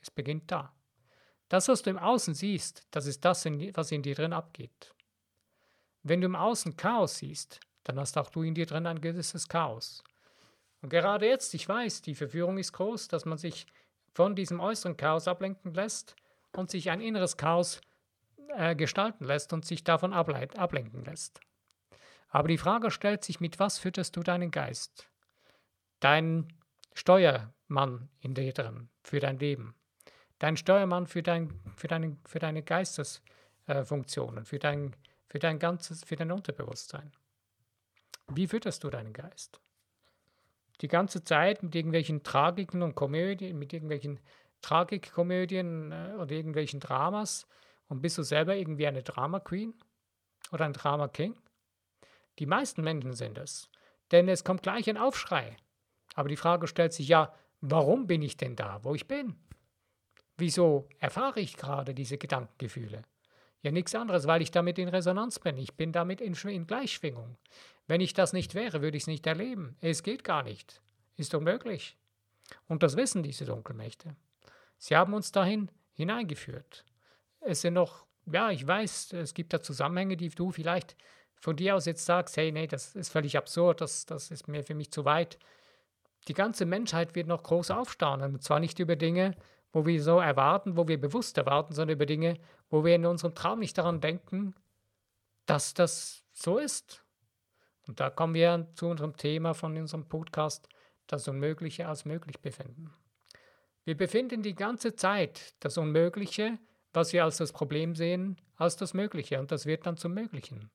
Es 0.00 0.10
beginnt 0.10 0.50
da. 0.50 0.72
Das, 1.48 1.68
was 1.68 1.82
du 1.82 1.90
im 1.90 1.98
Außen 1.98 2.34
siehst, 2.34 2.86
das 2.90 3.06
ist 3.06 3.24
das, 3.24 3.44
was 3.44 3.92
in 3.92 4.02
dir 4.02 4.14
drin 4.14 4.32
abgeht. 4.32 4.94
Wenn 6.02 6.20
du 6.20 6.26
im 6.26 6.36
Außen 6.36 6.76
Chaos 6.76 7.18
siehst, 7.18 7.60
dann 7.84 7.98
hast 7.98 8.16
auch 8.16 8.30
du 8.30 8.42
in 8.42 8.54
dir 8.54 8.66
drin 8.66 8.86
ein 8.86 9.00
gewisses 9.00 9.48
Chaos. 9.48 10.04
Und 10.82 10.88
gerade 10.88 11.26
jetzt, 11.26 11.54
ich 11.54 11.68
weiß, 11.68 12.02
die 12.02 12.14
Verführung 12.14 12.58
ist 12.58 12.72
groß, 12.72 13.08
dass 13.08 13.24
man 13.24 13.38
sich 13.38 13.66
von 14.14 14.34
diesem 14.34 14.60
äußeren 14.60 14.96
Chaos 14.96 15.28
ablenken 15.28 15.74
lässt 15.74 16.16
und 16.52 16.70
sich 16.70 16.90
ein 16.90 17.00
inneres 17.00 17.36
Chaos 17.36 17.80
äh, 18.56 18.74
gestalten 18.74 19.24
lässt 19.24 19.52
und 19.52 19.64
sich 19.64 19.84
davon 19.84 20.12
ablenken 20.12 21.04
lässt. 21.04 21.40
Aber 22.28 22.48
die 22.48 22.58
Frage 22.58 22.90
stellt 22.90 23.24
sich, 23.24 23.40
mit 23.40 23.58
was 23.58 23.78
fütterst 23.78 24.16
du 24.16 24.22
deinen 24.22 24.50
Geist? 24.50 25.08
Dein 26.00 26.48
Steuermann 26.94 28.08
in 28.20 28.34
dir 28.34 28.52
drin 28.52 28.88
für 29.02 29.20
dein 29.20 29.38
Leben. 29.38 29.74
Dein 30.38 30.56
Steuermann 30.56 31.06
für, 31.06 31.22
dein, 31.22 31.60
für, 31.76 31.88
deine, 31.88 32.16
für 32.24 32.38
deine 32.38 32.62
Geistesfunktionen, 32.62 34.44
äh, 34.44 34.46
für, 34.46 34.58
dein, 34.58 34.96
für 35.28 35.38
dein 35.38 35.58
ganzes, 35.58 36.04
für 36.04 36.16
dein 36.16 36.32
Unterbewusstsein. 36.32 37.12
Wie 38.28 38.46
fütterst 38.46 38.82
du 38.84 38.90
deinen 38.90 39.12
Geist? 39.12 39.60
Die 40.80 40.88
ganze 40.88 41.22
Zeit 41.24 41.62
mit 41.62 41.74
irgendwelchen 41.74 42.22
Tragiken 42.22 42.82
und 42.82 42.94
Komödien, 42.94 43.58
mit 43.58 43.72
irgendwelchen 43.72 44.20
Tragikkomödien 44.62 45.92
äh, 45.92 46.14
oder 46.18 46.30
irgendwelchen 46.32 46.80
Dramas 46.80 47.46
und 47.88 48.02
bist 48.02 48.18
du 48.18 48.22
selber 48.22 48.56
irgendwie 48.56 48.86
eine 48.86 49.02
Drama 49.02 49.40
Queen 49.40 49.74
oder 50.52 50.64
ein 50.64 50.72
Drama 50.72 51.08
King? 51.08 51.36
Die 52.38 52.46
meisten 52.46 52.82
Menschen 52.82 53.12
sind 53.12 53.38
es, 53.38 53.68
denn 54.12 54.28
es 54.28 54.44
kommt 54.44 54.62
gleich 54.62 54.88
ein 54.88 54.96
Aufschrei. 54.96 55.56
Aber 56.14 56.28
die 56.28 56.36
Frage 56.36 56.66
stellt 56.66 56.92
sich 56.92 57.08
ja, 57.08 57.34
warum 57.60 58.06
bin 58.06 58.22
ich 58.22 58.36
denn 58.36 58.56
da, 58.56 58.82
wo 58.82 58.94
ich 58.94 59.06
bin? 59.06 59.36
Wieso 60.36 60.88
erfahre 60.98 61.40
ich 61.40 61.56
gerade 61.56 61.94
diese 61.94 62.16
Gedankengefühle? 62.16 63.02
Ja, 63.62 63.70
nichts 63.70 63.94
anderes, 63.94 64.26
weil 64.26 64.40
ich 64.40 64.50
damit 64.50 64.78
in 64.78 64.88
Resonanz 64.88 65.38
bin. 65.38 65.58
Ich 65.58 65.74
bin 65.74 65.92
damit 65.92 66.22
in, 66.22 66.32
in 66.32 66.66
Gleichschwingung. 66.66 67.36
Wenn 67.90 68.00
ich 68.00 68.14
das 68.14 68.32
nicht 68.32 68.54
wäre, 68.54 68.82
würde 68.82 68.96
ich 68.96 69.02
es 69.02 69.06
nicht 69.08 69.26
erleben. 69.26 69.76
Es 69.80 70.04
geht 70.04 70.22
gar 70.22 70.44
nicht. 70.44 70.80
Ist 71.16 71.34
unmöglich. 71.34 71.96
Und 72.68 72.84
das 72.84 72.96
wissen 72.96 73.24
diese 73.24 73.46
Dunkelmächte. 73.46 74.14
Sie 74.78 74.96
haben 74.96 75.12
uns 75.12 75.32
dahin 75.32 75.72
hineingeführt. 75.94 76.84
Es 77.40 77.62
sind 77.62 77.74
noch, 77.74 78.06
ja, 78.30 78.52
ich 78.52 78.64
weiß, 78.64 79.14
es 79.14 79.34
gibt 79.34 79.52
da 79.52 79.60
Zusammenhänge, 79.60 80.16
die 80.16 80.28
du 80.28 80.52
vielleicht 80.52 80.96
von 81.34 81.56
dir 81.56 81.74
aus 81.74 81.86
jetzt 81.86 82.04
sagst, 82.04 82.36
hey, 82.36 82.52
nee, 82.52 82.68
das 82.68 82.94
ist 82.94 83.08
völlig 83.08 83.36
absurd, 83.36 83.80
das, 83.80 84.06
das 84.06 84.30
ist 84.30 84.46
mir 84.46 84.62
für 84.62 84.76
mich 84.76 84.92
zu 84.92 85.04
weit. 85.04 85.36
Die 86.28 86.34
ganze 86.34 86.66
Menschheit 86.66 87.16
wird 87.16 87.26
noch 87.26 87.42
groß 87.42 87.72
aufstaunen. 87.72 88.34
Und 88.34 88.44
zwar 88.44 88.60
nicht 88.60 88.78
über 88.78 88.94
Dinge, 88.94 89.34
wo 89.72 89.84
wir 89.84 90.00
so 90.00 90.20
erwarten, 90.20 90.76
wo 90.76 90.86
wir 90.86 91.00
bewusst 91.00 91.38
erwarten, 91.38 91.74
sondern 91.74 91.96
über 91.96 92.06
Dinge, 92.06 92.38
wo 92.68 92.84
wir 92.84 92.94
in 92.94 93.04
unserem 93.04 93.34
Traum 93.34 93.58
nicht 93.58 93.76
daran 93.76 94.00
denken, 94.00 94.54
dass 95.44 95.74
das 95.74 96.22
so 96.32 96.58
ist. 96.58 97.04
Und 97.86 98.00
da 98.00 98.10
kommen 98.10 98.34
wir 98.34 98.68
zu 98.74 98.86
unserem 98.86 99.16
Thema 99.16 99.54
von 99.54 99.76
unserem 99.76 100.08
Podcast, 100.08 100.68
das 101.06 101.26
Unmögliche 101.26 101.88
als 101.88 102.04
möglich 102.04 102.40
befinden. 102.40 102.92
Wir 103.84 103.96
befinden 103.96 104.42
die 104.42 104.54
ganze 104.54 104.94
Zeit 104.94 105.54
das 105.60 105.76
Unmögliche, 105.78 106.58
was 106.92 107.12
wir 107.12 107.24
als 107.24 107.38
das 107.38 107.52
Problem 107.52 107.94
sehen, 107.94 108.36
als 108.56 108.76
das 108.76 108.94
Mögliche 108.94 109.40
und 109.40 109.50
das 109.50 109.66
wird 109.66 109.86
dann 109.86 109.96
zum 109.96 110.14
Möglichen. 110.14 110.70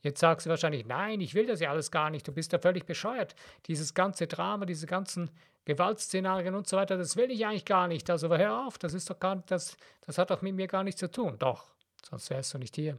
Jetzt 0.00 0.20
sagst 0.20 0.46
du 0.46 0.50
wahrscheinlich, 0.50 0.86
nein, 0.86 1.20
ich 1.20 1.34
will 1.34 1.46
das 1.46 1.60
ja 1.60 1.70
alles 1.70 1.90
gar 1.90 2.10
nicht, 2.10 2.26
du 2.26 2.32
bist 2.32 2.52
ja 2.52 2.58
völlig 2.58 2.86
bescheuert. 2.86 3.34
Dieses 3.66 3.94
ganze 3.94 4.26
Drama, 4.26 4.64
diese 4.64 4.86
ganzen 4.86 5.30
Gewaltszenarien 5.64 6.54
und 6.54 6.68
so 6.68 6.76
weiter, 6.76 6.96
das 6.96 7.16
will 7.16 7.30
ich 7.30 7.44
eigentlich 7.44 7.64
gar 7.64 7.88
nicht. 7.88 8.08
Also 8.08 8.28
hör 8.28 8.66
auf, 8.66 8.78
das 8.78 8.94
ist 8.94 9.10
doch 9.10 9.18
gar 9.18 9.36
das, 9.46 9.76
das 10.06 10.18
hat 10.18 10.30
doch 10.30 10.40
mit 10.40 10.54
mir 10.54 10.68
gar 10.68 10.84
nichts 10.84 11.00
zu 11.00 11.10
tun. 11.10 11.36
Doch, 11.38 11.66
sonst 12.08 12.30
wärst 12.30 12.54
du 12.54 12.58
nicht 12.58 12.76
hier. 12.76 12.98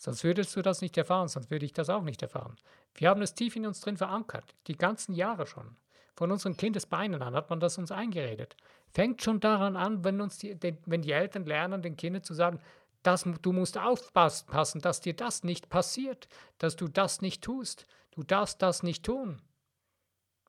Sonst 0.00 0.24
würdest 0.24 0.56
du 0.56 0.62
das 0.62 0.80
nicht 0.80 0.96
erfahren, 0.96 1.28
sonst 1.28 1.50
würde 1.50 1.66
ich 1.66 1.74
das 1.74 1.90
auch 1.90 2.00
nicht 2.02 2.22
erfahren. 2.22 2.56
Wir 2.94 3.10
haben 3.10 3.20
es 3.20 3.34
tief 3.34 3.54
in 3.54 3.66
uns 3.66 3.82
drin 3.82 3.98
verankert, 3.98 4.54
die 4.66 4.78
ganzen 4.78 5.12
Jahre 5.12 5.46
schon. 5.46 5.76
Von 6.16 6.32
unseren 6.32 6.56
Kindesbeinen 6.56 7.20
an 7.20 7.34
hat 7.34 7.50
man 7.50 7.60
das 7.60 7.76
uns 7.76 7.92
eingeredet. 7.92 8.56
Fängt 8.92 9.22
schon 9.22 9.40
daran 9.40 9.76
an, 9.76 10.02
wenn, 10.02 10.22
uns 10.22 10.38
die, 10.38 10.56
wenn 10.86 11.02
die 11.02 11.12
Eltern 11.12 11.44
lernen, 11.44 11.82
den 11.82 11.98
Kindern 11.98 12.22
zu 12.22 12.32
sagen, 12.32 12.60
dass 13.02 13.26
du 13.42 13.52
musst 13.52 13.76
aufpassen, 13.76 14.80
dass 14.80 15.02
dir 15.02 15.14
das 15.14 15.44
nicht 15.44 15.68
passiert, 15.68 16.28
dass 16.56 16.76
du 16.76 16.88
das 16.88 17.20
nicht 17.20 17.44
tust. 17.44 17.86
Du 18.12 18.22
darfst 18.22 18.62
das 18.62 18.82
nicht 18.82 19.04
tun. 19.04 19.42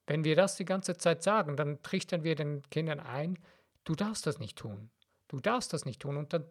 Wenn 0.07 0.23
wir 0.23 0.37
das 0.37 0.55
die 0.55 0.65
ganze 0.65 0.95
Zeit 0.95 1.23
sagen, 1.23 1.57
dann 1.57 1.83
trichtern 1.83 2.23
wir 2.23 2.35
den 2.35 2.61
Kindern 2.69 3.01
ein, 3.01 3.37
du 3.83 3.95
darfst 3.95 4.25
das 4.25 4.39
nicht 4.39 4.57
tun. 4.57 4.89
Du 5.27 5.41
darfst 5.41 5.73
das 5.73 5.83
nicht 5.83 6.01
tun. 6.01 6.15
Und 6.15 6.31
dann 6.31 6.45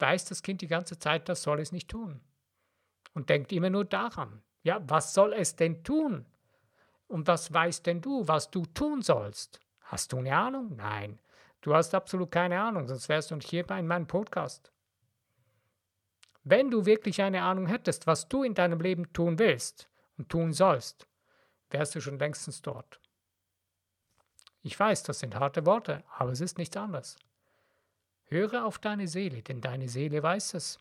weiß 0.00 0.26
das 0.26 0.42
Kind 0.42 0.60
die 0.60 0.66
ganze 0.66 0.98
Zeit, 0.98 1.28
das 1.28 1.42
soll 1.42 1.60
es 1.60 1.72
nicht 1.72 1.88
tun. 1.88 2.20
Und 3.14 3.30
denkt 3.30 3.52
immer 3.52 3.70
nur 3.70 3.84
daran. 3.84 4.42
Ja, 4.62 4.80
was 4.88 5.14
soll 5.14 5.32
es 5.32 5.56
denn 5.56 5.82
tun? 5.82 6.26
Und 7.06 7.26
was 7.26 7.52
weißt 7.52 7.86
denn 7.86 8.00
du, 8.00 8.28
was 8.28 8.50
du 8.50 8.66
tun 8.66 9.02
sollst? 9.02 9.60
Hast 9.80 10.12
du 10.12 10.18
eine 10.18 10.36
Ahnung? 10.36 10.76
Nein. 10.76 11.20
Du 11.60 11.74
hast 11.74 11.94
absolut 11.94 12.30
keine 12.30 12.60
Ahnung, 12.60 12.86
sonst 12.86 13.08
wärst 13.08 13.30
du 13.30 13.36
nicht 13.36 13.48
hier 13.48 13.66
bei 13.66 13.82
meinem 13.82 14.06
Podcast. 14.06 14.70
Wenn 16.44 16.70
du 16.70 16.86
wirklich 16.86 17.20
eine 17.20 17.42
Ahnung 17.42 17.66
hättest, 17.66 18.06
was 18.06 18.28
du 18.28 18.42
in 18.42 18.54
deinem 18.54 18.80
Leben 18.80 19.12
tun 19.12 19.38
willst 19.38 19.88
und 20.16 20.28
tun 20.28 20.52
sollst, 20.52 21.06
wärst 21.70 21.94
du 21.94 22.00
schon 22.00 22.18
längstens 22.18 22.62
dort. 22.62 23.00
Ich 24.62 24.78
weiß, 24.78 25.02
das 25.02 25.20
sind 25.20 25.34
harte 25.34 25.66
Worte, 25.66 26.04
aber 26.16 26.32
es 26.32 26.40
ist 26.40 26.58
nichts 26.58 26.76
anderes. 26.76 27.16
Höre 28.28 28.64
auf 28.64 28.78
deine 28.78 29.08
Seele, 29.08 29.42
denn 29.42 29.60
deine 29.60 29.88
Seele 29.88 30.22
weiß 30.22 30.54
es. 30.54 30.78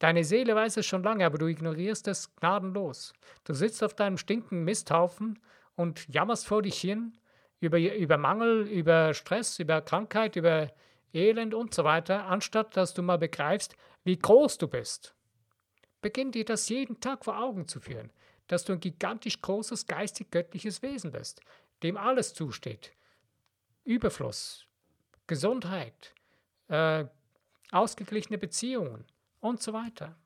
Deine 0.00 0.24
Seele 0.24 0.54
weiß 0.54 0.78
es 0.78 0.86
schon 0.86 1.02
lange, 1.02 1.26
aber 1.26 1.38
du 1.38 1.46
ignorierst 1.46 2.08
es 2.08 2.34
gnadenlos. 2.36 3.12
Du 3.44 3.54
sitzt 3.54 3.84
auf 3.84 3.94
deinem 3.94 4.16
stinkenden 4.16 4.64
Misthaufen 4.64 5.38
und 5.76 6.08
jammerst 6.08 6.46
vor 6.46 6.62
dich 6.62 6.80
hin 6.80 7.18
über, 7.60 7.78
über 7.78 8.16
Mangel, 8.16 8.66
über 8.66 9.14
Stress, 9.14 9.58
über 9.58 9.82
Krankheit, 9.82 10.36
über 10.36 10.72
Elend 11.12 11.54
und 11.54 11.74
so 11.74 11.84
weiter, 11.84 12.26
anstatt 12.26 12.76
dass 12.76 12.94
du 12.94 13.02
mal 13.02 13.18
begreifst, 13.18 13.76
wie 14.04 14.18
groß 14.18 14.58
du 14.58 14.68
bist. 14.68 15.14
Beginn 16.00 16.32
dir 16.32 16.44
das 16.44 16.68
jeden 16.68 17.00
Tag 17.00 17.24
vor 17.24 17.38
Augen 17.38 17.68
zu 17.68 17.80
führen, 17.80 18.10
dass 18.46 18.64
du 18.64 18.72
ein 18.72 18.80
gigantisch 18.80 19.40
großes 19.42 19.86
geistig-göttliches 19.86 20.82
Wesen 20.82 21.12
bist, 21.12 21.40
dem 21.82 21.96
alles 21.96 22.32
zusteht. 22.32 22.92
Überfluss, 23.84 24.66
Gesundheit, 25.26 26.14
äh, 26.70 27.04
ausgeglichene 27.70 28.38
Beziehungen 28.38 29.04
und 29.40 29.62
so 29.62 29.72
weiter. 29.72 30.16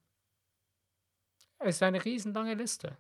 Es 1.59 1.77
ist 1.77 1.83
eine 1.83 2.05
riesenlange 2.05 2.55
Liste. 2.55 2.97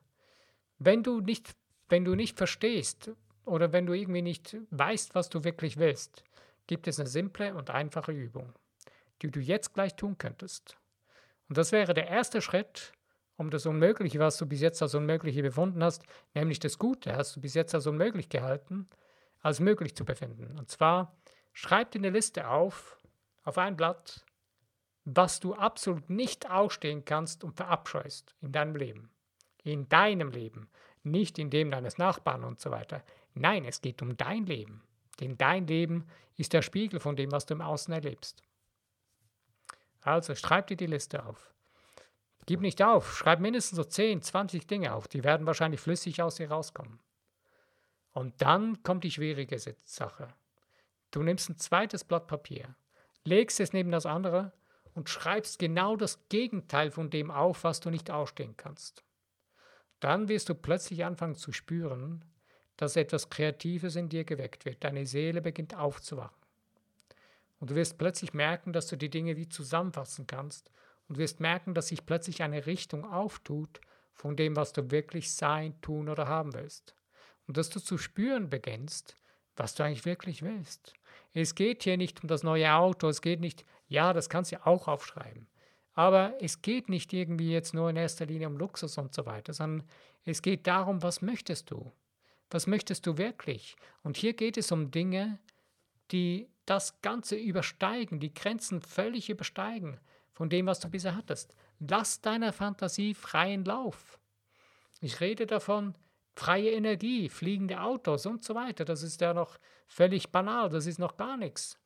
Wenn 0.78 1.02
du 1.02 1.20
nicht, 1.20 1.54
wenn 1.88 2.04
du 2.04 2.14
nicht 2.14 2.36
verstehst 2.36 3.10
oder 3.44 3.72
wenn 3.72 3.86
du 3.86 3.92
irgendwie 3.92 4.22
nicht 4.22 4.56
weißt, 4.70 5.14
was 5.14 5.28
du 5.28 5.44
wirklich 5.44 5.76
willst, 5.76 6.24
gibt 6.66 6.88
es 6.88 6.98
eine 6.98 7.08
simple 7.08 7.54
und 7.54 7.70
einfache 7.70 8.12
Übung, 8.12 8.52
die 9.22 9.30
du 9.30 9.40
jetzt 9.40 9.74
gleich 9.74 9.94
tun 9.94 10.16
könntest. 10.16 10.78
Und 11.48 11.58
das 11.58 11.72
wäre 11.72 11.92
der 11.92 12.08
erste 12.08 12.40
Schritt, 12.40 12.92
um 13.36 13.50
das 13.50 13.66
Unmögliche, 13.66 14.18
was 14.18 14.38
du 14.38 14.46
bis 14.46 14.60
jetzt 14.60 14.80
als 14.80 14.94
Unmögliche 14.94 15.42
befunden 15.42 15.84
hast, 15.84 16.04
nämlich 16.32 16.60
das 16.60 16.78
Gute, 16.78 17.14
hast 17.14 17.36
du 17.36 17.40
bis 17.40 17.54
jetzt 17.54 17.74
als 17.74 17.86
unmöglich 17.86 18.28
gehalten, 18.28 18.88
als 19.40 19.60
möglich 19.60 19.94
zu 19.94 20.04
befinden. 20.04 20.58
Und 20.58 20.70
zwar 20.70 21.14
schreib 21.52 21.90
dir 21.90 21.98
eine 21.98 22.10
Liste 22.10 22.48
auf, 22.48 22.96
auf 23.44 23.58
ein 23.58 23.76
Blatt, 23.76 24.24
was 25.04 25.40
du 25.40 25.54
absolut 25.54 26.10
nicht 26.10 26.50
ausstehen 26.50 27.04
kannst 27.04 27.44
und 27.44 27.56
verabscheust 27.56 28.34
in 28.40 28.52
deinem 28.52 28.74
Leben. 28.74 29.10
In 29.62 29.88
deinem 29.88 30.30
Leben, 30.30 30.68
nicht 31.02 31.38
in 31.38 31.50
dem 31.50 31.70
deines 31.70 31.98
Nachbarn 31.98 32.44
und 32.44 32.60
so 32.60 32.70
weiter. 32.70 33.04
Nein, 33.34 33.64
es 33.64 33.80
geht 33.80 34.02
um 34.02 34.16
dein 34.16 34.46
Leben. 34.46 34.82
Denn 35.20 35.38
dein 35.38 35.66
Leben 35.66 36.06
ist 36.36 36.52
der 36.52 36.62
Spiegel 36.62 37.00
von 37.00 37.16
dem, 37.16 37.30
was 37.32 37.46
du 37.46 37.54
im 37.54 37.60
Außen 37.60 37.92
erlebst. 37.92 38.42
Also 40.00 40.34
schreib 40.34 40.66
dir 40.66 40.76
die 40.76 40.86
Liste 40.86 41.24
auf. 41.24 41.54
Gib 42.46 42.60
nicht 42.60 42.82
auf, 42.82 43.16
schreib 43.16 43.40
mindestens 43.40 43.76
so 43.76 43.84
10, 43.84 44.22
20 44.22 44.66
Dinge 44.66 44.92
auf. 44.92 45.08
Die 45.08 45.24
werden 45.24 45.46
wahrscheinlich 45.46 45.80
flüssig 45.80 46.20
aus 46.20 46.36
dir 46.36 46.50
rauskommen. 46.50 47.00
Und 48.12 48.40
dann 48.42 48.82
kommt 48.82 49.04
die 49.04 49.10
schwierige 49.10 49.58
Sache. 49.84 50.28
Du 51.10 51.22
nimmst 51.22 51.48
ein 51.48 51.56
zweites 51.56 52.04
Blatt 52.04 52.26
Papier, 52.26 52.74
legst 53.25 53.61
es 53.61 53.73
neben 53.73 53.90
das 53.90 54.07
andere 54.07 54.52
und 54.95 55.09
schreibst 55.09 55.59
genau 55.59 55.97
das 55.97 56.28
Gegenteil 56.28 56.90
von 56.90 57.11
dem 57.11 57.31
auf, 57.31 57.64
was 57.64 57.81
du 57.81 57.90
nicht 57.90 58.11
ausstehen 58.11 58.57
kannst. 58.57 59.02
Dann 60.00 60.28
wirst 60.28 60.49
du 60.49 60.54
plötzlich 60.54 61.04
anfangen 61.04 61.35
zu 61.35 61.52
spüren, 61.52 62.25
dass 62.76 62.97
etwas 62.97 63.31
Kreatives 63.31 63.97
in 63.97 64.09
dir 64.09 64.25
geweckt 64.25 64.64
wird. 64.64 64.85
Deine 64.85 65.07
Seele 65.07 65.40
beginnt 65.40 65.76
aufzuwachen. 65.76 66.37
Und 67.61 67.71
du 67.71 67.76
wirst 67.76 67.99
plötzlich 67.99 68.35
merken, 68.35 68.73
dass 68.73 68.88
du 68.88 68.97
die 68.97 69.11
Dinge 69.11 69.37
wie 69.37 69.49
zusammenfassen 69.49 70.26
kannst 70.26 70.71
und 71.09 71.19
wirst 71.19 71.40
merken, 71.40 71.75
dass 71.75 71.88
sich 71.88 72.04
plötzlich 72.04 72.43
eine 72.43 72.66
Richtung 72.66 73.04
auftut 73.04 73.81
von 74.12 74.37
dem, 74.37 74.57
was 74.57 74.73
du 74.73 74.90
wirklich 74.90 75.33
sein, 75.33 75.81
tun 75.81 76.09
oder 76.09 76.28
haben 76.28 76.54
willst. 76.54 76.95
Und 77.47 77.57
dass 77.57 77.71
du 77.71 77.81
zu 77.81 77.99
spüren 77.99 78.50
beginnst, 78.50 79.16
was 79.57 79.75
du 79.75 79.85
eigentlich 79.85 80.04
wirklich 80.04 80.43
willst. 80.43 80.95
Es 81.34 81.54
geht 81.54 81.82
hier 81.82 81.96
nicht 81.96 82.22
um 82.22 82.28
das 82.28 82.42
neue 82.42 82.72
Auto, 82.72 83.08
es 83.08 83.20
geht 83.20 83.40
nicht, 83.40 83.64
ja, 83.88 84.12
das 84.12 84.28
kannst 84.28 84.52
du 84.52 84.66
auch 84.66 84.88
aufschreiben. 84.88 85.48
Aber 85.92 86.34
es 86.40 86.62
geht 86.62 86.88
nicht 86.88 87.12
irgendwie 87.12 87.52
jetzt 87.52 87.74
nur 87.74 87.90
in 87.90 87.96
erster 87.96 88.26
Linie 88.26 88.48
um 88.48 88.56
Luxus 88.56 88.98
und 88.98 89.12
so 89.12 89.26
weiter, 89.26 89.52
sondern 89.52 89.86
es 90.24 90.42
geht 90.42 90.66
darum, 90.66 91.02
was 91.02 91.22
möchtest 91.22 91.70
du? 91.70 91.92
Was 92.50 92.66
möchtest 92.66 93.06
du 93.06 93.18
wirklich? 93.18 93.76
Und 94.02 94.16
hier 94.16 94.32
geht 94.32 94.56
es 94.56 94.72
um 94.72 94.90
Dinge, 94.90 95.38
die 96.10 96.48
das 96.66 97.00
Ganze 97.02 97.36
übersteigen, 97.36 98.20
die 98.20 98.32
Grenzen 98.32 98.80
völlig 98.80 99.28
übersteigen 99.28 99.98
von 100.32 100.48
dem, 100.48 100.66
was 100.66 100.80
du 100.80 100.88
bisher 100.88 101.16
hattest. 101.16 101.54
Lass 101.78 102.20
deiner 102.20 102.52
Fantasie 102.52 103.14
freien 103.14 103.64
Lauf. 103.64 104.18
Ich 105.00 105.20
rede 105.20 105.46
davon, 105.46 105.94
freie 106.34 106.72
Energie, 106.72 107.28
fliegende 107.28 107.80
Autos 107.80 108.26
und 108.26 108.44
so 108.44 108.54
weiter. 108.54 108.84
Das 108.84 109.02
ist 109.02 109.20
ja 109.20 109.34
noch 109.34 109.58
völlig 109.86 110.30
banal, 110.30 110.68
das 110.70 110.86
ist 110.86 110.98
noch 110.98 111.16
gar 111.16 111.36
nichts. 111.36 111.78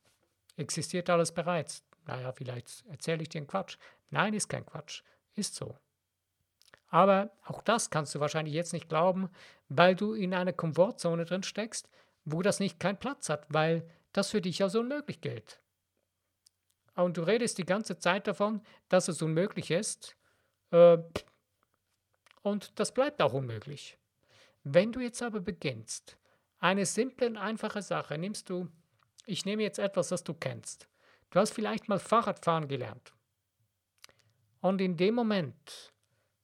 Existiert 0.57 1.09
alles 1.09 1.31
bereits. 1.31 1.83
Naja, 2.05 2.31
vielleicht 2.31 2.85
erzähle 2.87 3.21
ich 3.21 3.29
dir 3.29 3.39
einen 3.39 3.47
Quatsch. 3.47 3.77
Nein, 4.09 4.33
ist 4.33 4.49
kein 4.49 4.65
Quatsch. 4.65 5.03
Ist 5.35 5.55
so. 5.55 5.77
Aber 6.89 7.31
auch 7.45 7.61
das 7.61 7.91
kannst 7.91 8.15
du 8.15 8.19
wahrscheinlich 8.19 8.55
jetzt 8.55 8.73
nicht 8.73 8.89
glauben, 8.89 9.29
weil 9.67 9.95
du 9.95 10.13
in 10.13 10.33
einer 10.33 10.53
Komfortzone 10.53 11.25
drin 11.25 11.43
steckst, 11.43 11.87
wo 12.25 12.41
das 12.41 12.59
nicht 12.59 12.79
keinen 12.79 12.97
Platz 12.97 13.29
hat, 13.29 13.45
weil 13.49 13.87
das 14.11 14.31
für 14.31 14.41
dich 14.41 14.63
als 14.63 14.75
unmöglich 14.75 15.21
gilt. 15.21 15.61
Und 16.95 17.17
du 17.17 17.21
redest 17.21 17.59
die 17.59 17.65
ganze 17.65 17.99
Zeit 17.99 18.27
davon, 18.27 18.61
dass 18.89 19.07
es 19.07 19.21
unmöglich 19.21 19.69
ist. 19.71 20.17
Äh, 20.71 20.97
und 22.41 22.79
das 22.79 22.93
bleibt 22.93 23.21
auch 23.21 23.33
unmöglich. 23.33 23.98
Wenn 24.71 24.91
du 24.91 24.99
jetzt 24.99 25.23
aber 25.23 25.39
beginnst, 25.39 26.15
eine 26.59 26.85
simple 26.85 27.25
und 27.25 27.37
einfache 27.37 27.81
Sache, 27.81 28.19
nimmst 28.19 28.51
du, 28.51 28.69
ich 29.25 29.43
nehme 29.43 29.63
jetzt 29.63 29.79
etwas, 29.79 30.09
das 30.09 30.23
du 30.23 30.35
kennst. 30.35 30.87
Du 31.31 31.39
hast 31.39 31.53
vielleicht 31.53 31.89
mal 31.89 31.97
Fahrradfahren 31.97 32.67
gelernt. 32.67 33.13
Und 34.61 34.79
in 34.79 34.95
dem 34.95 35.15
Moment, 35.15 35.91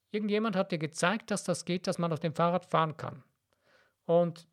irgendjemand 0.09 0.55
hat 0.55 0.71
dir 0.71 0.79
gezeigt, 0.79 1.29
dass 1.29 1.43
das 1.43 1.65
geht, 1.65 1.85
dass 1.85 1.99
man 1.99 2.11
auf 2.11 2.19
dem 2.19 2.33
Fahrrad 2.33 2.65
fahren 2.65 2.97
kann. 2.97 3.23
Und 4.05 4.47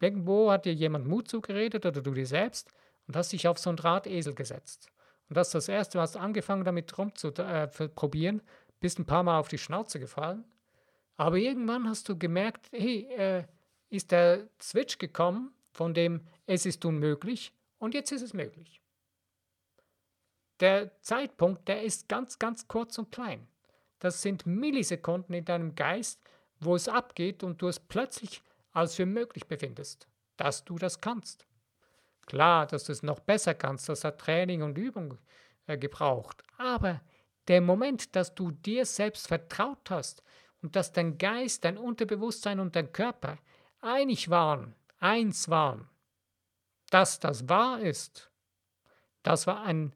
irgendwo 0.00 0.50
hat 0.50 0.64
dir 0.64 0.74
jemand 0.74 1.06
Mut 1.06 1.28
zugeredet 1.28 1.86
oder 1.86 2.02
du 2.02 2.10
dir 2.10 2.26
selbst 2.26 2.72
und 3.06 3.14
hast 3.14 3.32
dich 3.32 3.46
auf 3.46 3.58
so 3.58 3.70
einen 3.70 3.76
Drahtesel 3.76 4.34
gesetzt. 4.34 4.88
Und 5.28 5.36
das 5.36 5.48
ist 5.48 5.54
das 5.54 5.68
Erste, 5.68 5.98
du 5.98 6.02
hast 6.02 6.16
angefangen 6.16 6.64
damit 6.64 6.98
rumzuprobieren, 6.98 8.40
äh, 8.40 8.44
bist 8.80 8.98
ein 8.98 9.06
paar 9.06 9.22
Mal 9.22 9.38
auf 9.38 9.46
die 9.46 9.58
Schnauze 9.58 10.00
gefallen. 10.00 10.44
Aber 11.18 11.36
irgendwann 11.36 11.88
hast 11.88 12.08
du 12.08 12.16
gemerkt, 12.16 12.68
hey, 12.72 13.02
äh, 13.12 13.44
ist 13.90 14.12
der 14.12 14.48
Switch 14.62 14.98
gekommen 14.98 15.52
von 15.72 15.92
dem 15.92 16.26
es 16.46 16.64
ist 16.64 16.84
unmöglich 16.84 17.52
und 17.78 17.92
jetzt 17.92 18.12
ist 18.12 18.22
es 18.22 18.32
möglich. 18.32 18.80
Der 20.60 21.00
Zeitpunkt, 21.02 21.68
der 21.68 21.82
ist 21.82 22.08
ganz, 22.08 22.38
ganz 22.38 22.66
kurz 22.66 22.98
und 22.98 23.12
klein. 23.12 23.46
Das 23.98 24.22
sind 24.22 24.46
Millisekunden 24.46 25.34
in 25.34 25.44
deinem 25.44 25.74
Geist, 25.74 26.20
wo 26.60 26.74
es 26.74 26.88
abgeht 26.88 27.42
und 27.42 27.62
du 27.62 27.68
es 27.68 27.78
plötzlich 27.78 28.42
als 28.72 28.94
für 28.94 29.06
möglich 29.06 29.46
befindest, 29.46 30.08
dass 30.36 30.64
du 30.64 30.76
das 30.76 31.00
kannst. 31.00 31.46
Klar, 32.26 32.66
dass 32.66 32.84
du 32.84 32.92
es 32.92 33.02
noch 33.02 33.20
besser 33.20 33.54
kannst, 33.54 33.88
das 33.88 34.04
hat 34.04 34.20
Training 34.20 34.62
und 34.62 34.78
Übung 34.78 35.18
äh, 35.66 35.78
gebraucht. 35.78 36.42
Aber 36.58 37.00
der 37.48 37.60
Moment, 37.60 38.14
dass 38.14 38.34
du 38.34 38.50
dir 38.50 38.84
selbst 38.84 39.28
vertraut 39.28 39.90
hast 39.90 40.22
und 40.62 40.76
dass 40.76 40.92
dein 40.92 41.18
Geist, 41.18 41.64
dein 41.64 41.78
Unterbewusstsein 41.78 42.60
und 42.60 42.74
dein 42.76 42.92
Körper 42.92 43.38
einig 43.80 44.28
waren, 44.28 44.74
eins 44.98 45.48
waren, 45.48 45.88
dass 46.90 47.20
das 47.20 47.48
wahr 47.48 47.80
ist, 47.80 48.30
das 49.22 49.46
war 49.46 49.62
ein, 49.62 49.92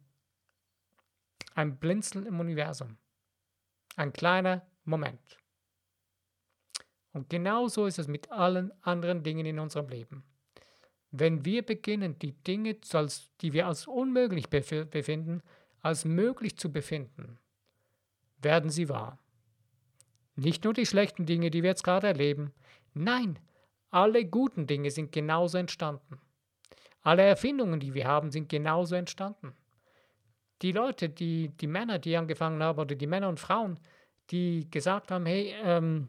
ein 1.55 1.79
Blinzeln 1.79 2.27
im 2.27 2.39
Universum. 2.41 2.99
Ein 3.97 4.13
kleiner 4.13 4.67
Moment. 4.85 5.39
Und 7.13 7.29
genauso 7.29 7.87
ist 7.87 7.99
es 7.99 8.09
mit 8.09 8.31
allen 8.31 8.73
anderen 8.83 9.23
Dingen 9.23 9.47
in 9.47 9.59
unserem 9.59 9.89
Leben. 9.89 10.25
Wenn 11.11 11.45
wir 11.45 11.65
beginnen, 11.65 12.19
die 12.19 12.33
Dinge, 12.33 12.75
die 13.41 13.53
wir 13.53 13.67
als 13.67 13.87
unmöglich 13.87 14.49
befinden, 14.49 15.43
als 15.83 16.07
möglich 16.07 16.57
zu 16.57 16.73
befinden, 16.73 17.39
werden 18.39 18.71
sie 18.71 18.89
wahr. 18.89 19.22
Nicht 20.35 20.65
nur 20.65 20.73
die 20.73 20.87
schlechten 20.87 21.27
Dinge, 21.27 21.51
die 21.51 21.63
wir 21.63 21.71
jetzt 21.71 21.85
gerade 21.85 22.07
erleben. 22.07 22.53
Nein, 22.95 23.39
alle 23.91 24.25
guten 24.25 24.67
Dinge 24.67 24.91
sind 24.91 25.13
genauso 25.13 25.59
entstanden. 25.59 26.21
Alle 27.03 27.23
Erfindungen, 27.23 27.81
die 27.81 27.95
wir 27.95 28.07
haben, 28.07 28.31
sind 28.31 28.49
genauso 28.49 28.95
entstanden. 28.95 29.55
Die 30.63 30.73
Leute, 30.73 31.09
die, 31.09 31.49
die 31.49 31.67
Männer, 31.67 31.99
die 31.99 32.17
angefangen 32.17 32.63
haben, 32.63 32.79
oder 32.79 32.95
die 32.95 33.07
Männer 33.07 33.29
und 33.29 33.41
Frauen, 33.41 33.79
die 34.31 34.71
gesagt 34.71 35.11
haben, 35.11 35.27
hey, 35.27 35.55
ähm, 35.63 36.09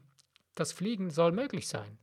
das 0.54 0.72
Fliegen 0.72 1.10
soll 1.10 1.32
möglich 1.32 1.66
sein. 1.66 1.98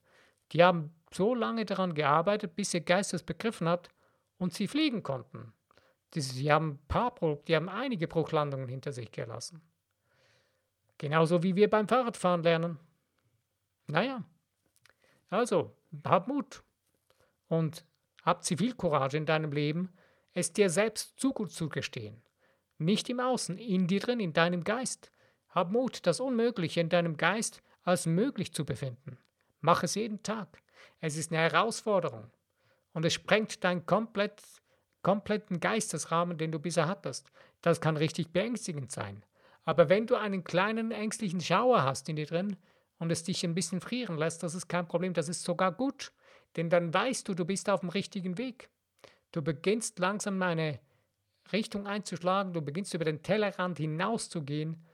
Die 0.51 0.63
haben 0.63 0.93
so 1.13 1.33
lange 1.33 1.65
daran 1.65 1.93
gearbeitet, 1.93 2.55
bis 2.55 2.73
ihr 2.73 2.81
Geist 2.81 3.13
es 3.13 3.23
begriffen 3.23 3.67
hat 3.67 3.89
und 4.37 4.53
sie 4.53 4.67
fliegen 4.67 5.01
konnten. 5.03 5.53
Sie 6.13 6.51
haben, 6.51 6.79
paar, 6.89 7.15
die 7.47 7.55
haben 7.55 7.69
einige 7.69 8.07
Bruchlandungen 8.07 8.67
hinter 8.67 8.91
sich 8.91 9.11
gelassen. 9.11 9.61
Genauso 11.01 11.41
wie 11.41 11.55
wir 11.55 11.67
beim 11.67 11.87
Fahrradfahren 11.87 12.43
lernen. 12.43 12.77
Naja, 13.87 14.23
also, 15.31 15.75
hab 16.05 16.27
Mut 16.27 16.61
und 17.47 17.83
hab 18.21 18.43
Zivilcourage 18.43 19.17
in 19.17 19.25
deinem 19.25 19.51
Leben, 19.51 19.91
es 20.33 20.53
dir 20.53 20.69
selbst 20.69 21.19
zu 21.19 21.33
gut 21.33 21.51
zu 21.51 21.69
gestehen. 21.69 22.21
Nicht 22.77 23.09
im 23.09 23.19
Außen, 23.19 23.57
in 23.57 23.87
dir 23.87 23.99
drin, 23.99 24.19
in 24.19 24.33
deinem 24.33 24.63
Geist. 24.63 25.11
Hab 25.49 25.71
Mut, 25.71 26.05
das 26.05 26.19
Unmögliche 26.19 26.81
in 26.81 26.89
deinem 26.89 27.17
Geist 27.17 27.63
als 27.81 28.05
möglich 28.05 28.53
zu 28.53 28.63
befinden. 28.63 29.17
Mach 29.59 29.81
es 29.81 29.95
jeden 29.95 30.21
Tag. 30.21 30.61
Es 30.99 31.17
ist 31.17 31.31
eine 31.31 31.41
Herausforderung. 31.41 32.29
Und 32.93 33.05
es 33.05 33.13
sprengt 33.13 33.63
deinen 33.63 33.87
komplett, 33.87 34.43
kompletten 35.01 35.59
Geistesrahmen, 35.59 36.37
den 36.37 36.51
du 36.51 36.59
bisher 36.59 36.87
hattest. 36.87 37.31
Das 37.63 37.81
kann 37.81 37.97
richtig 37.97 38.31
beängstigend 38.31 38.91
sein. 38.91 39.25
Aber 39.71 39.87
wenn 39.87 40.05
du 40.05 40.15
einen 40.15 40.43
kleinen 40.43 40.91
ängstlichen 40.91 41.39
Schauer 41.39 41.83
hast 41.83 42.09
in 42.09 42.17
dir 42.17 42.25
drin 42.25 42.57
und 42.99 43.09
es 43.09 43.23
dich 43.23 43.45
ein 43.45 43.55
bisschen 43.55 43.79
frieren 43.79 44.17
lässt, 44.17 44.43
das 44.43 44.53
ist 44.53 44.67
kein 44.67 44.85
Problem, 44.85 45.13
das 45.13 45.29
ist 45.29 45.43
sogar 45.43 45.71
gut. 45.71 46.11
Denn 46.57 46.69
dann 46.69 46.93
weißt 46.93 47.25
du, 47.29 47.35
du 47.35 47.45
bist 47.45 47.69
auf 47.69 47.79
dem 47.79 47.87
richtigen 47.87 48.37
Weg. 48.37 48.69
Du 49.31 49.41
beginnst 49.41 49.97
langsam 49.99 50.41
eine 50.41 50.81
Richtung 51.53 51.87
einzuschlagen, 51.87 52.51
du 52.51 52.61
beginnst 52.61 52.93
über 52.93 53.05
den 53.05 53.23
Tellerrand 53.23 53.77
hinauszugehen, 53.77 54.85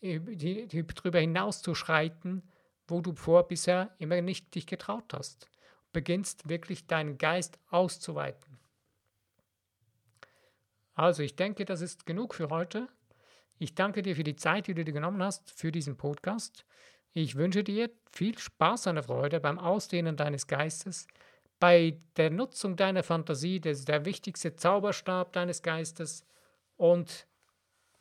darüber 0.00 1.20
hinauszuschreiten, 1.20 2.42
wo 2.88 3.00
du 3.00 3.14
vor 3.14 3.46
bisher 3.46 3.94
immer 3.98 4.20
nicht 4.20 4.52
dich 4.52 4.66
getraut 4.66 5.14
hast. 5.14 5.48
Beginnst 5.92 6.48
wirklich 6.48 6.88
deinen 6.88 7.18
Geist 7.18 7.60
auszuweiten. 7.70 8.58
Also, 10.94 11.22
ich 11.22 11.36
denke, 11.36 11.64
das 11.64 11.82
ist 11.82 12.04
genug 12.04 12.34
für 12.34 12.48
heute. 12.48 12.88
Ich 13.58 13.74
danke 13.74 14.02
dir 14.02 14.16
für 14.16 14.24
die 14.24 14.36
Zeit, 14.36 14.66
die 14.66 14.74
du 14.74 14.84
dir 14.84 14.92
genommen 14.92 15.22
hast 15.22 15.50
für 15.50 15.72
diesen 15.72 15.96
Podcast. 15.96 16.64
Ich 17.12 17.34
wünsche 17.34 17.64
dir 17.64 17.90
viel 18.12 18.38
Spaß 18.38 18.88
und 18.88 19.02
Freude 19.02 19.40
beim 19.40 19.58
Ausdehnen 19.58 20.16
deines 20.16 20.46
Geistes, 20.46 21.06
bei 21.58 21.98
der 22.16 22.30
Nutzung 22.30 22.76
deiner 22.76 23.02
Fantasie, 23.02 23.60
das 23.60 23.80
ist 23.80 23.88
der 23.88 24.04
wichtigste 24.04 24.54
Zauberstab 24.54 25.32
deines 25.32 25.62
Geistes 25.62 26.24
und 26.76 27.26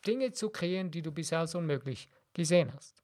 Dinge 0.05 0.31
zu 0.31 0.49
kreieren, 0.49 0.91
die 0.91 1.01
du 1.01 1.11
bisher 1.11 1.39
als 1.39 1.55
unmöglich 1.55 2.07
gesehen 2.33 2.71
hast. 2.73 3.03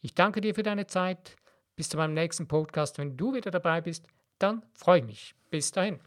Ich 0.00 0.14
danke 0.14 0.40
dir 0.40 0.54
für 0.54 0.62
deine 0.62 0.86
Zeit. 0.86 1.36
Bis 1.74 1.88
zu 1.90 1.96
meinem 1.98 2.14
nächsten 2.14 2.48
Podcast. 2.48 2.96
Wenn 2.96 3.16
du 3.16 3.34
wieder 3.34 3.50
dabei 3.50 3.80
bist, 3.82 4.06
dann 4.38 4.64
freue 4.72 5.00
ich 5.00 5.04
mich. 5.04 5.34
Bis 5.50 5.72
dahin. 5.72 6.00